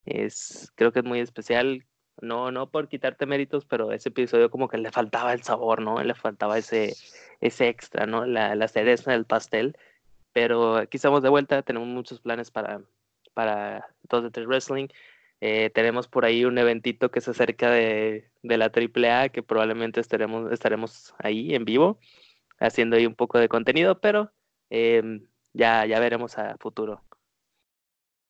es, 0.04 0.72
creo 0.76 0.92
que 0.92 1.00
es 1.00 1.04
muy 1.04 1.20
especial. 1.20 1.86
no, 2.20 2.50
no 2.52 2.70
por 2.70 2.88
quitarte 2.88 3.26
méritos, 3.26 3.64
pero 3.64 3.92
ese 3.92 4.10
episodio 4.10 4.50
como 4.50 4.68
que 4.68 4.78
le 4.78 4.90
faltaba 4.92 5.32
el 5.32 5.42
sabor, 5.42 5.82
¿no? 5.82 6.02
Le 6.02 6.14
faltaba 6.14 6.58
ese, 6.58 6.94
ese 7.40 7.68
extra, 7.68 8.06
¿no? 8.06 8.26
La, 8.26 8.54
la 8.54 8.68
cereza 8.68 9.12
del 9.12 9.26
pastel. 9.26 9.76
Pero 10.32 10.76
aquí 10.76 10.96
estamos 10.96 11.22
de 11.22 11.28
vuelta, 11.28 11.62
tenemos 11.62 11.88
muchos 11.88 12.20
planes 12.20 12.50
para, 12.50 12.82
para 13.34 13.86
2 14.08 14.24
de 14.24 14.30
3 14.30 14.46
Wrestling. 14.46 14.88
Eh, 15.40 15.70
tenemos 15.70 16.06
por 16.08 16.24
ahí 16.24 16.44
un 16.44 16.56
eventito 16.58 17.10
que 17.10 17.20
se 17.20 17.32
acerca 17.32 17.70
de, 17.70 18.30
de 18.42 18.56
la 18.56 18.66
AAA, 18.66 19.30
que 19.30 19.42
probablemente 19.42 20.00
estaremos, 20.00 20.52
estaremos 20.52 21.14
ahí 21.18 21.54
en 21.54 21.64
vivo, 21.64 21.98
haciendo 22.60 22.96
ahí 22.96 23.06
un 23.06 23.16
poco 23.16 23.38
de 23.38 23.48
contenido, 23.48 24.00
pero 24.00 24.32
em, 24.70 25.26
ya, 25.52 25.86
ya 25.86 26.00
veremos 26.00 26.38
a 26.38 26.56
futuro 26.58 27.02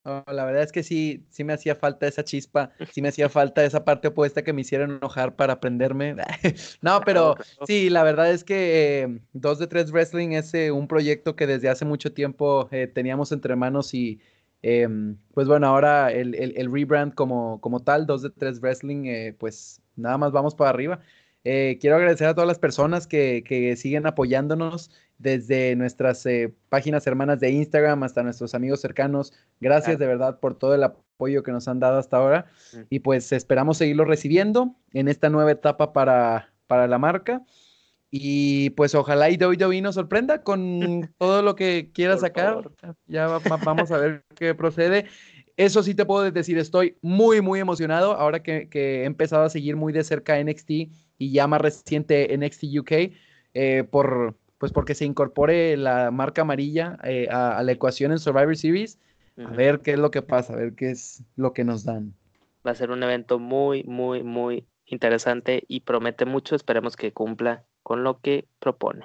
la 0.05 0.45
verdad 0.45 0.63
es 0.63 0.73
que 0.73 0.83
sí, 0.83 1.25
sí 1.31 1.45
me 1.45 1.53
hacía 1.53 1.77
falta 1.77 2.07
esa 2.09 2.25
chispa, 2.25 2.73
sí 2.91 3.01
me 3.01 3.09
hacía 3.09 3.29
falta 3.29 3.65
esa 3.65 3.85
parte 3.85 4.09
opuesta 4.09 4.43
que 4.43 4.53
me 4.53 4.63
hiciera 4.63 4.85
enojar 4.85 5.37
para 5.37 5.55
aprenderme. 5.55 6.17
no, 6.83 7.01
pero 7.05 7.37
sí, 7.67 7.89
la 7.89 8.03
verdad 8.03 8.31
es 8.33 8.43
que 8.43 9.21
2 9.33 9.59
eh, 9.59 9.61
de 9.61 9.67
3 9.69 9.93
Wrestling 9.93 10.31
es 10.31 10.53
eh, 10.55 10.73
un 10.73 10.89
proyecto 10.89 11.37
que 11.37 11.47
desde 11.47 11.69
hace 11.69 11.85
mucho 11.85 12.13
tiempo 12.13 12.69
eh, 12.73 12.89
teníamos 12.89 13.31
entre 13.31 13.55
manos 13.55 13.95
y 13.95 14.21
em, 14.63 15.17
pues 15.35 15.47
bueno, 15.47 15.69
ahora 15.69 16.11
el, 16.11 16.35
el, 16.35 16.73
rebrand 16.73 17.15
como, 17.15 17.61
como 17.61 17.81
tal, 17.81 18.07
2 18.07 18.23
de 18.23 18.31
3 18.31 18.61
Wrestling, 18.61 19.35
pues 19.39 19.81
nada 19.95 20.19
más 20.19 20.33
vamos 20.33 20.57
para 20.57 20.71
arriba. 20.71 21.01
quiero 21.45 21.97
agradecer 21.97 22.27
a 22.27 22.35
todas 22.35 22.49
las 22.49 22.59
personas 22.59 23.07
que, 23.07 23.45
que 23.47 23.77
siguen 23.77 24.07
apoyándonos 24.07 24.91
desde 25.23 25.77
nuestras 25.77 26.27
eh, 26.27 26.53
páginas 26.69 27.07
hermanas 27.07 27.41
de 27.41 27.51
Instagram 27.51 28.03
hasta 28.03 28.23
nuestros 28.23 28.55
amigos 28.55 28.81
cercanos. 28.81 29.33
Gracias 29.61 29.99
de 29.99 30.07
verdad 30.07 30.41
por 30.41 30.59
todo 30.59 30.75
el 30.75 30.83
apoyo 30.83 31.43
que 31.43 31.53
nos 31.53 31.69
han 31.69 31.79
dado 31.79 31.99
hasta 31.99 32.17
ahora 32.17 32.47
y 32.91 32.99
pues 32.99 33.31
esperamos 33.33 33.79
seguirlo 33.79 34.05
recibiendo 34.05 34.75
en 34.93 35.09
esta 35.09 35.31
nueva 35.31 35.53
etapa 35.53 35.93
para, 35.93 36.53
para 36.67 36.87
la 36.89 36.99
marca. 36.99 37.43
Y 38.11 38.71
pues 38.71 38.95
ojalá 38.95 39.31
y 39.31 39.39
WWE 39.39 39.81
nos 39.81 39.95
sorprenda 39.95 40.43
con 40.43 41.15
todo 41.19 41.41
lo 41.41 41.55
que 41.55 41.91
quiera 41.95 42.19
sacar. 42.19 42.71
Ya 43.07 43.27
vamos 43.27 43.91
a 43.91 43.97
ver 43.97 44.25
qué 44.35 44.55
procede. 44.55 45.07
Eso 45.57 45.83
sí 45.83 45.95
te 45.95 46.05
puedo 46.05 46.31
decir, 46.31 46.59
estoy 46.59 46.97
muy, 47.03 47.41
muy 47.41 47.61
emocionado 47.61 48.13
ahora 48.13 48.43
que, 48.43 48.69
he 48.73 49.05
empezado 49.05 49.45
a 49.45 49.51
seguir 49.51 49.77
muy 49.77 49.93
de 49.93 50.03
cerca 50.03 50.43
NXT 50.43 50.71
y 51.19 51.33
ya 51.33 51.47
más 51.47 51.61
reciente 51.61 52.37
NXT 52.37 52.65
UK 52.81 52.93
eh, 53.55 53.85
por, 53.91 54.37
pues 54.63 54.71
porque 54.71 54.95
se 54.95 55.05
incorpore 55.05 55.77
la 55.77 56.13
marca 56.13 56.43
amarilla 56.43 56.97
eh, 57.03 57.27
a, 57.33 57.61
la 57.65 57.73
ecuación 57.73 58.13
en 58.13 58.21
Survivor 58.21 58.57
Series, 58.57 58.97
a 59.37 59.51
ver 59.51 59.81
qué 59.81 59.95
es 59.95 59.99
lo 59.99 60.13
que 60.13 60.23
pasa, 60.23 60.53
a 60.53 60.57
ver 60.57 60.75
qué 60.77 60.93
es 60.93 61.25
lo 61.35 61.53
que 61.53 61.65
nos 61.65 61.83
dan. 61.83 62.15
Va 62.65 62.71
a 62.71 62.77
ser 62.77 62.93
un 62.93 63.03
evento 63.03 63.41
muy, 63.41 63.83
muy, 63.83 64.23
muy 64.23 64.65
interesante 64.87 65.65
y 65.67 65.81
promete 65.81 66.27
mucho. 66.27 66.55
Esperemos 66.55 66.95
que 66.95 67.13
cumpla 67.13 67.65
con 67.83 68.05
lo 68.05 68.21
que 68.21 68.47
propone. 68.61 69.05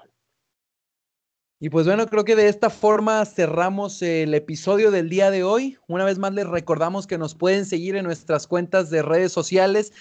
Y 1.59 1.71
pues 1.71 1.87
bueno, 1.87 2.05
creo 2.05 2.23
que 2.23 2.35
de 2.35 2.49
esta 2.49 2.69
forma 2.69 3.25
cerramos 3.25 4.03
el 4.03 4.35
episodio 4.35 4.91
del 4.91 5.09
día 5.09 5.31
de 5.31 5.43
hoy. 5.43 5.79
Una 5.87 6.05
vez 6.05 6.19
más 6.19 6.35
les 6.35 6.45
recordamos 6.45 7.07
que 7.07 7.17
nos 7.17 7.33
pueden 7.33 7.65
seguir 7.65 7.95
en 7.95 8.05
nuestras 8.05 8.45
cuentas 8.45 8.91
de 8.91 9.01
redes 9.01 9.31
sociales 9.31 9.91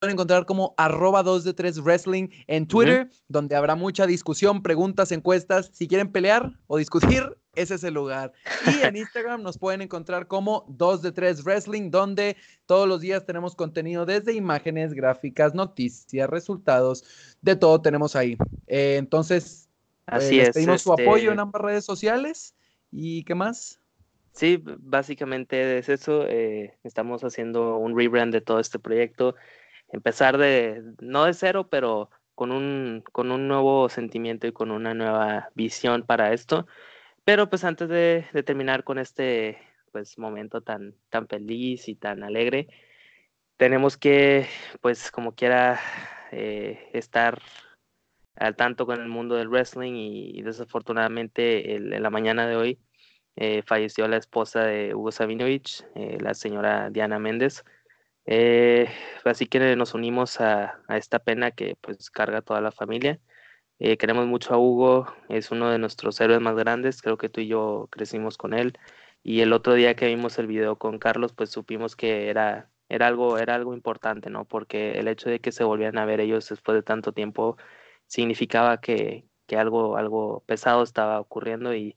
encontrar 0.00 0.44
como 0.46 0.74
arroba 0.76 1.22
2 1.22 1.44
de 1.44 1.54
3 1.54 1.80
wrestling 1.80 2.28
en 2.46 2.66
Twitter, 2.66 3.10
donde 3.28 3.56
habrá 3.56 3.74
mucha 3.74 4.06
discusión, 4.06 4.62
preguntas, 4.62 5.12
encuestas. 5.12 5.70
Si 5.72 5.88
quieren 5.88 6.12
pelear 6.12 6.52
o 6.66 6.76
discutir, 6.76 7.36
ese 7.54 7.74
es 7.74 7.84
el 7.84 7.94
lugar. 7.94 8.32
Y 8.66 8.82
en 8.86 8.96
Instagram 8.96 9.42
nos 9.42 9.58
pueden 9.58 9.82
encontrar 9.82 10.26
como 10.26 10.64
2 10.68 11.02
de 11.02 11.12
3 11.12 11.44
Wrestling, 11.44 11.90
donde 11.90 12.36
todos 12.66 12.88
los 12.88 13.00
días 13.00 13.24
tenemos 13.24 13.54
contenido 13.54 14.06
desde 14.06 14.34
imágenes, 14.34 14.92
gráficas, 14.92 15.54
noticias, 15.54 16.28
resultados, 16.28 17.04
de 17.40 17.56
todo 17.56 17.80
tenemos 17.80 18.16
ahí. 18.16 18.36
Eh, 18.66 18.96
entonces, 18.98 19.68
Así 20.06 20.40
eh, 20.40 20.50
pedimos 20.52 20.82
su 20.82 20.92
apoyo 20.92 21.28
en 21.28 21.38
este 21.38 21.42
ambas 21.42 21.62
redes 21.62 21.84
sociales. 21.84 22.54
¿Y 22.90 23.24
qué 23.24 23.34
más? 23.34 23.80
Sí, 24.32 24.62
básicamente 24.64 25.78
es 25.78 25.88
eso. 25.88 26.26
Eh, 26.26 26.76
estamos 26.82 27.22
haciendo 27.22 27.76
un 27.76 27.96
rebrand 27.96 28.32
de 28.32 28.40
todo 28.40 28.60
este 28.60 28.78
proyecto 28.78 29.36
empezar 29.94 30.38
de, 30.38 30.82
no 31.00 31.24
de 31.24 31.34
cero, 31.34 31.68
pero 31.70 32.10
con 32.34 32.52
un, 32.52 33.02
con 33.12 33.30
un 33.30 33.48
nuevo 33.48 33.88
sentimiento 33.88 34.46
y 34.46 34.52
con 34.52 34.70
una 34.70 34.94
nueva 34.94 35.50
visión 35.54 36.04
para 36.04 36.32
esto. 36.32 36.66
Pero 37.24 37.48
pues 37.48 37.64
antes 37.64 37.88
de, 37.88 38.26
terminar 38.44 38.84
con 38.84 38.98
este 38.98 39.58
pues 39.92 40.18
momento 40.18 40.60
tan, 40.60 40.94
tan 41.08 41.28
feliz 41.28 41.88
y 41.88 41.94
tan 41.94 42.24
alegre, 42.24 42.68
tenemos 43.56 43.96
que 43.96 44.46
pues 44.80 45.10
como 45.12 45.34
quiera 45.34 45.80
eh, 46.32 46.90
estar 46.92 47.40
al 48.36 48.56
tanto 48.56 48.86
con 48.86 49.00
el 49.00 49.08
mundo 49.08 49.36
del 49.36 49.48
wrestling 49.48 49.94
y, 49.94 50.42
desafortunadamente 50.42 51.76
en 51.76 52.02
la 52.02 52.10
mañana 52.10 52.46
de 52.48 52.56
hoy 52.56 52.80
eh, 53.36 53.62
falleció 53.66 54.08
la 54.08 54.16
esposa 54.16 54.64
de 54.64 54.94
Hugo 54.94 55.12
Sabinovich, 55.12 55.84
eh, 55.94 56.18
la 56.20 56.34
señora 56.34 56.90
Diana 56.90 57.18
Méndez. 57.18 57.64
Eh, 58.26 58.88
así 59.24 59.46
que 59.46 59.76
nos 59.76 59.94
unimos 59.94 60.40
a, 60.40 60.80
esta 60.88 61.18
pena 61.18 61.50
que 61.50 61.76
pues 61.80 62.10
carga 62.10 62.42
toda 62.42 62.60
la 62.60 62.72
familia. 62.72 63.20
Eh, 63.78 63.96
queremos 63.96 64.26
mucho 64.26 64.54
a 64.54 64.58
Hugo, 64.58 65.06
es 65.28 65.50
uno 65.50 65.70
de 65.70 65.78
nuestros 65.78 66.20
héroes 66.20 66.40
más 66.40 66.56
grandes, 66.56 67.02
creo 67.02 67.18
que 67.18 67.28
tú 67.28 67.40
y 67.40 67.48
yo 67.48 67.88
crecimos 67.90 68.38
con 68.38 68.54
él. 68.54 68.78
Y 69.22 69.40
el 69.40 69.52
otro 69.52 69.74
día 69.74 69.96
que 69.96 70.06
vimos 70.06 70.38
el 70.38 70.46
video 70.46 70.78
con 70.78 70.98
Carlos, 70.98 71.32
pues 71.32 71.50
supimos 71.50 71.96
que 71.96 72.28
era, 72.28 72.70
era, 72.88 73.06
algo, 73.08 73.38
era 73.38 73.54
algo 73.54 73.74
importante, 73.74 74.30
¿no? 74.30 74.44
Porque 74.44 74.92
el 74.98 75.08
hecho 75.08 75.30
de 75.30 75.40
que 75.40 75.52
se 75.52 75.64
volvieran 75.64 75.98
a 75.98 76.04
ver 76.04 76.20
ellos 76.20 76.48
después 76.48 76.76
de 76.76 76.82
tanto 76.82 77.12
tiempo 77.12 77.56
significaba 78.06 78.80
que, 78.80 79.26
que 79.46 79.56
algo, 79.56 79.96
algo 79.96 80.44
pesado 80.46 80.82
estaba 80.82 81.20
ocurriendo 81.20 81.74
y, 81.74 81.96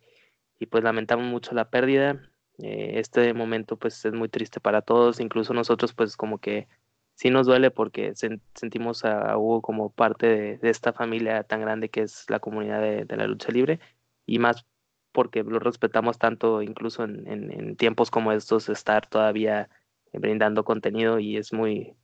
y 0.59 0.67
pues 0.67 0.83
lamentamos 0.83 1.25
mucho 1.27 1.53
la 1.53 1.69
pérdida. 1.69 2.21
Eh, 2.59 2.93
este 2.99 3.33
momento 3.33 3.77
pues 3.77 4.03
es 4.05 4.13
muy 4.13 4.29
triste 4.29 4.59
para 4.59 4.81
todos, 4.81 5.19
incluso 5.19 5.53
nosotros 5.53 5.93
pues 5.93 6.17
como 6.17 6.39
que 6.39 6.67
sí 7.17 7.29
nos 7.31 7.47
duele 7.47 7.71
porque 7.71 8.13
sentimos 8.15 9.03
a, 9.05 9.37
Hugo 9.37 9.61
como 9.61 9.91
parte 9.91 10.57
de, 10.57 10.69
esta 10.69 10.93
familia 10.93 11.43
tan 11.43 11.61
grande 11.61 11.89
que 11.89 12.01
es 12.01 12.29
la 12.29 12.39
comunidad 12.39 12.81
de, 12.81 13.17
la 13.17 13.27
lucha 13.27 13.51
libre 13.51 13.79
y 14.25 14.39
más 14.39 14.65
porque 15.11 15.43
lo 15.43 15.59
respetamos 15.59 16.19
tanto 16.19 16.61
incluso 16.61 17.03
en, 17.03 17.75
tiempos 17.75 18.11
como 18.11 18.31
estos 18.31 18.69
estar 18.69 19.07
todavía 19.07 19.69
brindando 20.13 20.63
contenido 20.63 21.19
y 21.19 21.37
es 21.37 21.53
muy 21.53 21.95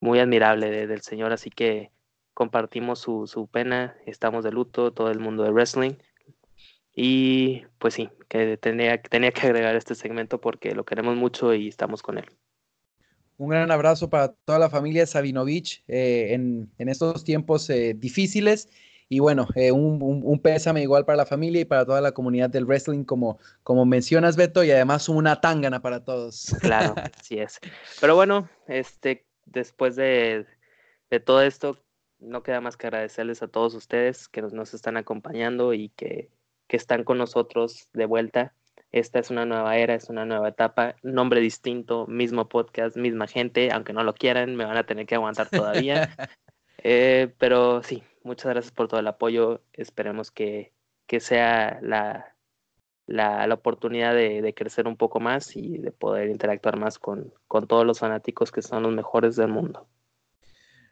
muy 0.00 0.18
admirable 0.18 0.86
del 0.86 1.02
señor 1.02 1.32
así 1.32 1.50
que 1.50 1.90
compartimos 2.34 3.00
su, 3.00 3.26
su 3.26 3.46
pena 3.48 3.96
estamos 4.06 4.44
de 4.44 4.52
luto 4.52 4.92
todo 4.92 5.10
el 5.10 5.20
mundo 5.20 5.42
de 5.44 5.50
wrestling 5.50 5.94
y 6.94 7.64
pues 7.78 7.94
sí, 7.94 8.10
que 8.28 8.56
tenía, 8.56 9.00
tenía 9.00 9.32
que 9.32 9.46
agregar 9.46 9.74
este 9.76 9.94
segmento 9.94 10.40
porque 10.40 10.74
lo 10.74 10.84
queremos 10.84 11.16
mucho 11.16 11.54
y 11.54 11.68
estamos 11.68 12.02
con 12.02 12.18
él. 12.18 12.26
Un 13.38 13.48
gran 13.48 13.70
abrazo 13.70 14.10
para 14.10 14.32
toda 14.32 14.58
la 14.58 14.70
familia 14.70 15.06
Sabinovich 15.06 15.82
eh, 15.88 16.34
en, 16.34 16.70
estos 16.78 17.24
tiempos 17.24 17.68
eh, 17.70 17.94
difíciles. 17.96 18.68
Y 19.08 19.18
bueno, 19.18 19.46
eh, 19.56 19.72
un, 19.72 20.40
pésame 20.40 20.82
igual 20.82 21.04
para 21.04 21.16
la 21.16 21.26
familia 21.26 21.62
y 21.62 21.64
para 21.64 21.84
toda 21.84 22.00
la 22.00 22.12
comunidad 22.12 22.50
del 22.50 22.64
wrestling, 22.64 23.04
como, 23.04 23.38
como 23.62 23.84
mencionas, 23.84 24.36
Beto, 24.36 24.64
y 24.64 24.70
además 24.70 25.08
una 25.08 25.40
tangana 25.40 25.82
para 25.82 26.04
todos. 26.04 26.54
Claro, 26.60 26.94
así 27.18 27.38
es. 27.38 27.58
Pero 28.00 28.14
bueno, 28.14 28.48
este, 28.68 29.26
después 29.44 29.96
de, 29.96 30.46
de 31.10 31.20
todo 31.20 31.42
esto, 31.42 31.78
no 32.20 32.42
queda 32.42 32.60
más 32.60 32.76
que 32.76 32.86
agradecerles 32.86 33.42
a 33.42 33.48
todos 33.48 33.74
ustedes 33.74 34.28
que 34.28 34.40
nos, 34.40 34.52
nos 34.52 34.72
están 34.72 34.96
acompañando 34.96 35.74
y 35.74 35.90
que 35.90 36.30
que 36.72 36.78
están 36.78 37.04
con 37.04 37.18
nosotros 37.18 37.90
de 37.92 38.06
vuelta. 38.06 38.54
Esta 38.92 39.18
es 39.18 39.28
una 39.28 39.44
nueva 39.44 39.76
era, 39.76 39.92
es 39.94 40.08
una 40.08 40.24
nueva 40.24 40.48
etapa, 40.48 40.96
nombre 41.02 41.42
distinto, 41.42 42.06
mismo 42.06 42.48
podcast, 42.48 42.96
misma 42.96 43.26
gente, 43.26 43.70
aunque 43.70 43.92
no 43.92 44.02
lo 44.02 44.14
quieran, 44.14 44.56
me 44.56 44.64
van 44.64 44.78
a 44.78 44.86
tener 44.86 45.04
que 45.04 45.14
aguantar 45.14 45.50
todavía. 45.50 46.16
Eh, 46.84 47.32
pero 47.38 47.80
sí, 47.84 48.02
muchas 48.24 48.50
gracias 48.52 48.72
por 48.72 48.88
todo 48.88 48.98
el 48.98 49.06
apoyo. 49.06 49.62
Esperemos 49.72 50.32
que, 50.32 50.72
que 51.06 51.20
sea 51.20 51.78
la, 51.80 52.34
la, 53.06 53.46
la 53.46 53.54
oportunidad 53.54 54.16
de, 54.16 54.42
de, 54.42 54.52
crecer 54.52 54.88
un 54.88 54.96
poco 54.96 55.20
más 55.20 55.54
y 55.54 55.78
de 55.78 55.92
poder 55.92 56.28
interactuar 56.28 56.76
más 56.76 56.98
con, 56.98 57.32
con 57.46 57.68
todos 57.68 57.86
los 57.86 58.00
fanáticos 58.00 58.50
que 58.50 58.62
son 58.62 58.82
los 58.82 58.92
mejores 58.92 59.36
del 59.36 59.46
mundo. 59.46 59.86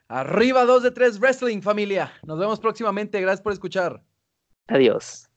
Arriba 0.06 0.64
2 0.64 0.84
de 0.84 0.90
3 0.92 1.18
Wrestling, 1.18 1.60
familia. 1.60 2.12
Nos 2.24 2.38
vemos 2.38 2.60
próximamente. 2.60 3.20
Gracias 3.20 3.42
por 3.42 3.52
escuchar. 3.52 4.04
Adiós. 4.68 5.29